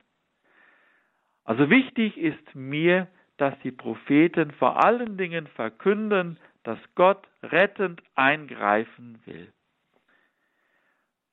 Also 1.45 1.71
wichtig 1.71 2.17
ist 2.17 2.55
mir, 2.55 3.09
dass 3.37 3.59
die 3.61 3.73
Propheten 3.73 4.53
vor 4.53 4.85
allen 4.85 5.17
Dingen 5.17 5.47
verkünden, 5.49 6.39
dass 6.63 6.79
Gott 6.95 7.27
rettend 7.43 8.03
eingreifen 8.15 9.21
will. 9.25 9.53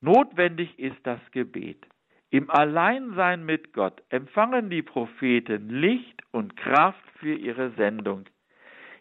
Notwendig 0.02 0.80
ist 0.80 0.98
das 1.04 1.20
Gebet. 1.32 1.86
Im 2.32 2.50
Alleinsein 2.50 3.44
mit 3.46 3.74
Gott 3.74 4.02
empfangen 4.10 4.70
die 4.70 4.82
Propheten 4.82 5.70
Licht 5.70 6.22
und 6.32 6.56
Kraft 6.56 7.04
für 7.20 7.34
ihre 7.34 7.72
Sendung. 7.72 8.26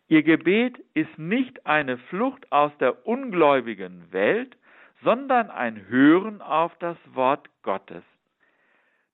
Ihr 0.09 0.23
Gebet 0.23 0.79
ist 0.95 1.19
nicht 1.19 1.67
eine 1.67 1.99
Flucht 1.99 2.51
aus 2.51 2.73
der 2.79 3.07
ungläubigen 3.07 4.11
Welt, 4.13 4.57
sondern 5.03 5.51
ein 5.51 5.87
Hören 5.89 6.43
auf 6.43 6.77
das 6.79 6.97
Wort 7.15 7.49
Gottes. 7.63 8.03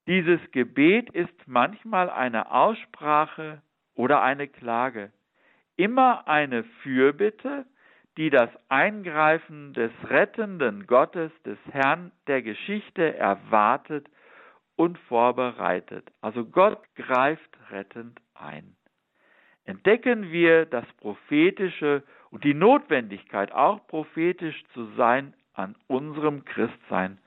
Dieses 0.06 0.40
Gebet 0.50 1.10
ist 1.10 1.34
manchmal 1.46 2.10
eine 2.10 2.50
Aussprache 2.50 3.62
oder 3.94 4.22
eine 4.22 4.48
Klage, 4.48 5.12
immer 5.76 6.28
eine 6.28 6.64
Fürbitte, 6.82 7.64
die 8.16 8.30
das 8.30 8.50
Eingreifen 8.68 9.72
des 9.72 9.90
rettenden 10.04 10.86
Gottes, 10.86 11.32
des 11.44 11.58
Herrn 11.72 12.12
der 12.26 12.42
Geschichte 12.42 13.16
erwartet 13.16 14.06
und 14.76 14.98
vorbereitet. 14.98 16.10
Also 16.20 16.44
Gott 16.44 16.82
greift 16.94 17.50
rettend 17.70 18.20
ein 18.34 18.76
entdecken 19.64 20.30
wir 20.30 20.66
das 20.66 20.84
Prophetische 20.98 22.02
und 22.30 22.44
die 22.44 22.54
Notwendigkeit, 22.54 23.52
auch 23.52 23.86
prophetisch 23.86 24.62
zu 24.72 24.86
sein 24.96 25.34
an 25.54 25.74
unserem 25.86 26.44
Christsein. 26.44 27.18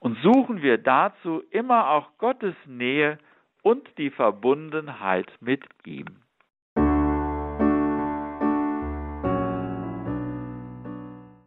Und 0.00 0.18
suchen 0.22 0.62
wir 0.62 0.78
dazu 0.78 1.42
immer 1.50 1.90
auch 1.90 2.08
Gottes 2.18 2.54
Nähe 2.66 3.18
und 3.62 3.86
die 3.98 4.10
Verbundenheit 4.10 5.30
mit 5.40 5.62
ihm. 5.84 6.06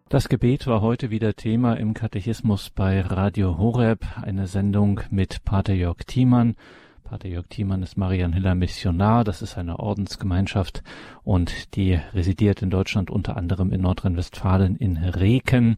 Das 0.08 0.30
Gebet 0.30 0.66
war 0.68 0.82
heute 0.82 1.10
wieder 1.10 1.36
Thema 1.36 1.74
im 1.74 1.94
Katechismus 1.94 2.70
bei 2.70 3.02
Radio 3.02 3.58
Horeb, 3.58 4.06
eine 4.22 4.48
Sendung 4.48 5.02
mit 5.10 5.44
Pater 5.44 5.74
Jörg 5.74 5.98
Thiemann. 6.06 6.56
Pater 7.04 7.28
Jörg 7.28 7.48
Thiemann 7.50 7.84
ist 7.84 7.98
Marianhiller 7.98 8.56
Missionar. 8.56 9.24
Das 9.24 9.42
ist 9.42 9.58
eine 9.58 9.78
Ordensgemeinschaft 9.78 10.84
und 11.24 11.76
die 11.76 12.00
residiert 12.14 12.62
in 12.62 12.70
Deutschland 12.70 13.12
unter 13.12 13.36
anderem 13.36 13.74
in 13.74 13.82
Nordrhein-Westfalen 13.82 14.76
in 14.78 14.98
Reken. 14.98 15.78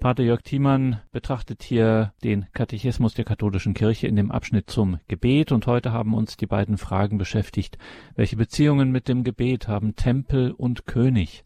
Pater 0.00 0.22
Jörg 0.22 0.40
Thiemann 0.40 1.02
betrachtet 1.12 1.62
hier 1.62 2.14
den 2.24 2.46
Katechismus 2.54 3.12
der 3.12 3.26
katholischen 3.26 3.74
Kirche 3.74 4.06
in 4.06 4.16
dem 4.16 4.30
Abschnitt 4.30 4.70
zum 4.70 4.98
Gebet 5.08 5.52
und 5.52 5.66
heute 5.66 5.92
haben 5.92 6.14
uns 6.14 6.38
die 6.38 6.46
beiden 6.46 6.78
Fragen 6.78 7.18
beschäftigt. 7.18 7.76
Welche 8.14 8.38
Beziehungen 8.38 8.92
mit 8.92 9.08
dem 9.08 9.24
Gebet 9.24 9.68
haben 9.68 9.96
Tempel 9.96 10.52
und 10.52 10.86
König? 10.86 11.44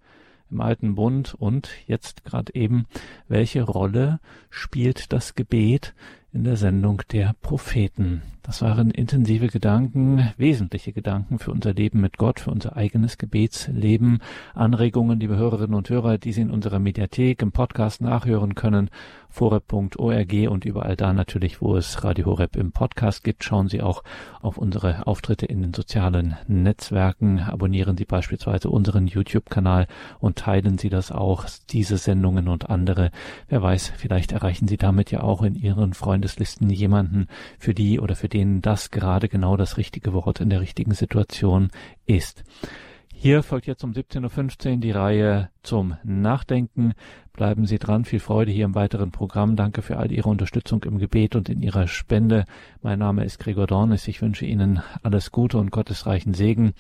im 0.50 0.60
alten 0.60 0.94
Bund 0.94 1.34
und 1.34 1.70
jetzt 1.86 2.24
gerade 2.24 2.54
eben, 2.54 2.86
welche 3.26 3.62
Rolle 3.62 4.20
spielt 4.50 5.12
das 5.12 5.34
Gebet 5.34 5.94
in 6.34 6.42
der 6.42 6.56
Sendung 6.56 7.00
der 7.12 7.34
Propheten. 7.40 8.22
Das 8.42 8.60
waren 8.60 8.90
intensive 8.90 9.46
Gedanken, 9.46 10.32
wesentliche 10.36 10.92
Gedanken 10.92 11.38
für 11.38 11.52
unser 11.52 11.72
Leben 11.72 12.00
mit 12.00 12.18
Gott, 12.18 12.40
für 12.40 12.50
unser 12.50 12.76
eigenes 12.76 13.16
Gebetsleben, 13.18 14.18
Anregungen, 14.52 15.20
liebe 15.20 15.36
Hörerinnen 15.36 15.76
und 15.76 15.88
Hörer, 15.88 16.18
die 16.18 16.32
Sie 16.32 16.42
in 16.42 16.50
unserer 16.50 16.80
Mediathek 16.80 17.40
im 17.40 17.52
Podcast 17.52 18.00
nachhören 18.00 18.56
können, 18.56 18.90
horeb.org 19.40 20.32
und 20.48 20.64
überall 20.64 20.96
da 20.96 21.12
natürlich, 21.12 21.60
wo 21.60 21.76
es 21.76 22.04
Radio 22.04 22.26
Horeb 22.26 22.56
im 22.56 22.72
Podcast 22.72 23.24
gibt. 23.24 23.44
Schauen 23.44 23.68
Sie 23.68 23.82
auch 23.82 24.02
auf 24.40 24.58
unsere 24.58 25.06
Auftritte 25.06 25.46
in 25.46 25.62
den 25.62 25.74
sozialen 25.74 26.36
Netzwerken, 26.46 27.40
abonnieren 27.40 27.96
Sie 27.96 28.04
beispielsweise 28.04 28.70
unseren 28.70 29.06
YouTube-Kanal 29.06 29.86
und 30.20 30.36
teilen 30.36 30.78
Sie 30.78 30.88
das 30.88 31.12
auch, 31.12 31.46
diese 31.70 31.96
Sendungen 31.96 32.48
und 32.48 32.70
andere. 32.70 33.10
Wer 33.48 33.62
weiß, 33.62 33.92
vielleicht 33.96 34.32
erreichen 34.32 34.68
Sie 34.68 34.76
damit 34.76 35.10
ja 35.10 35.22
auch 35.22 35.42
in 35.42 35.54
Ihren 35.54 35.94
Freundeslisten 35.94 36.70
jemanden, 36.70 37.28
für 37.58 37.74
die 37.74 38.00
oder 38.00 38.16
für 38.16 38.28
den 38.28 38.62
das 38.62 38.90
gerade 38.90 39.28
genau 39.28 39.56
das 39.56 39.76
richtige 39.76 40.12
Wort 40.12 40.40
in 40.40 40.50
der 40.50 40.60
richtigen 40.60 40.94
Situation 40.94 41.70
ist. 42.06 42.44
Hier 43.16 43.42
folgt 43.42 43.66
jetzt 43.66 43.82
um 43.84 43.92
17.15 43.92 44.70
Uhr 44.72 44.76
die 44.78 44.90
Reihe 44.90 45.48
zum 45.62 45.96
Nachdenken. 46.04 46.92
Bleiben 47.32 47.64
Sie 47.64 47.78
dran. 47.78 48.04
Viel 48.04 48.20
Freude 48.20 48.52
hier 48.52 48.66
im 48.66 48.74
weiteren 48.74 49.12
Programm. 49.12 49.56
Danke 49.56 49.80
für 49.80 49.96
all 49.96 50.12
Ihre 50.12 50.28
Unterstützung 50.28 50.82
im 50.82 50.98
Gebet 50.98 51.34
und 51.34 51.48
in 51.48 51.62
Ihrer 51.62 51.88
Spende. 51.88 52.44
Mein 52.82 52.98
Name 52.98 53.24
ist 53.24 53.38
Gregor 53.38 53.66
Dornis. 53.66 54.08
Ich 54.08 54.20
wünsche 54.20 54.44
Ihnen 54.44 54.82
alles 55.02 55.30
Gute 55.30 55.56
und 55.56 55.70
gottesreichen 55.70 56.34
Segen. 56.34 56.74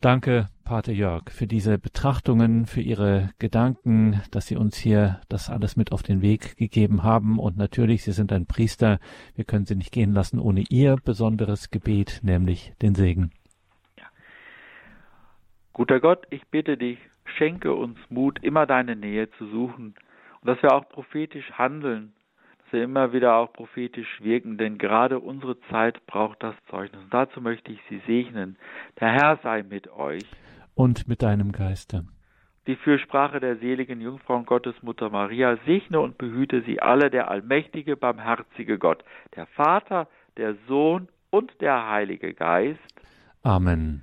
Danke, 0.00 0.48
Pater 0.62 0.92
Jörg, 0.92 1.30
für 1.30 1.48
diese 1.48 1.76
Betrachtungen, 1.76 2.66
für 2.66 2.80
Ihre 2.80 3.30
Gedanken, 3.40 4.22
dass 4.30 4.46
Sie 4.46 4.54
uns 4.54 4.76
hier 4.76 5.20
das 5.28 5.50
alles 5.50 5.74
mit 5.74 5.90
auf 5.90 6.04
den 6.04 6.22
Weg 6.22 6.56
gegeben 6.56 7.02
haben. 7.02 7.40
Und 7.40 7.56
natürlich, 7.56 8.04
Sie 8.04 8.12
sind 8.12 8.32
ein 8.32 8.46
Priester. 8.46 9.00
Wir 9.34 9.44
können 9.44 9.66
Sie 9.66 9.74
nicht 9.74 9.90
gehen 9.90 10.12
lassen 10.12 10.38
ohne 10.38 10.62
Ihr 10.68 10.96
besonderes 11.02 11.70
Gebet, 11.70 12.20
nämlich 12.22 12.72
den 12.80 12.94
Segen. 12.94 13.32
Guter 15.78 16.00
Gott, 16.00 16.26
ich 16.30 16.44
bitte 16.48 16.76
dich, 16.76 16.98
schenke 17.36 17.72
uns 17.72 17.96
Mut, 18.10 18.42
immer 18.42 18.66
deine 18.66 18.96
Nähe 18.96 19.30
zu 19.38 19.46
suchen 19.46 19.94
und 20.40 20.46
dass 20.48 20.60
wir 20.60 20.72
auch 20.72 20.88
prophetisch 20.88 21.52
handeln 21.52 22.12
dass 22.58 22.72
wir 22.72 22.82
immer 22.82 23.12
wieder 23.12 23.36
auch 23.36 23.52
prophetisch 23.52 24.20
wirken, 24.20 24.58
denn 24.58 24.76
gerade 24.76 25.20
unsere 25.20 25.56
Zeit 25.70 26.04
braucht 26.06 26.42
das 26.42 26.56
Zeugnis. 26.68 27.00
Und 27.04 27.14
dazu 27.14 27.40
möchte 27.40 27.70
ich 27.70 27.78
Sie 27.88 28.02
segnen. 28.08 28.58
Der 28.98 29.12
Herr 29.12 29.38
sei 29.44 29.62
mit 29.62 29.88
euch. 29.92 30.24
Und 30.74 31.06
mit 31.06 31.22
deinem 31.22 31.52
Geiste. 31.52 32.04
Die 32.66 32.74
Fürsprache 32.74 33.38
der 33.38 33.56
seligen 33.58 34.00
Jungfrau 34.00 34.36
und 34.36 34.46
Gottesmutter 34.46 35.10
Maria 35.10 35.58
segne 35.64 36.00
und 36.00 36.18
behüte 36.18 36.62
sie 36.62 36.82
alle, 36.82 37.08
der 37.08 37.30
allmächtige, 37.30 37.96
barmherzige 37.96 38.78
Gott, 38.78 39.04
der 39.36 39.46
Vater, 39.46 40.08
der 40.36 40.56
Sohn 40.66 41.08
und 41.30 41.52
der 41.60 41.88
Heilige 41.88 42.34
Geist. 42.34 42.80
Amen. 43.44 44.02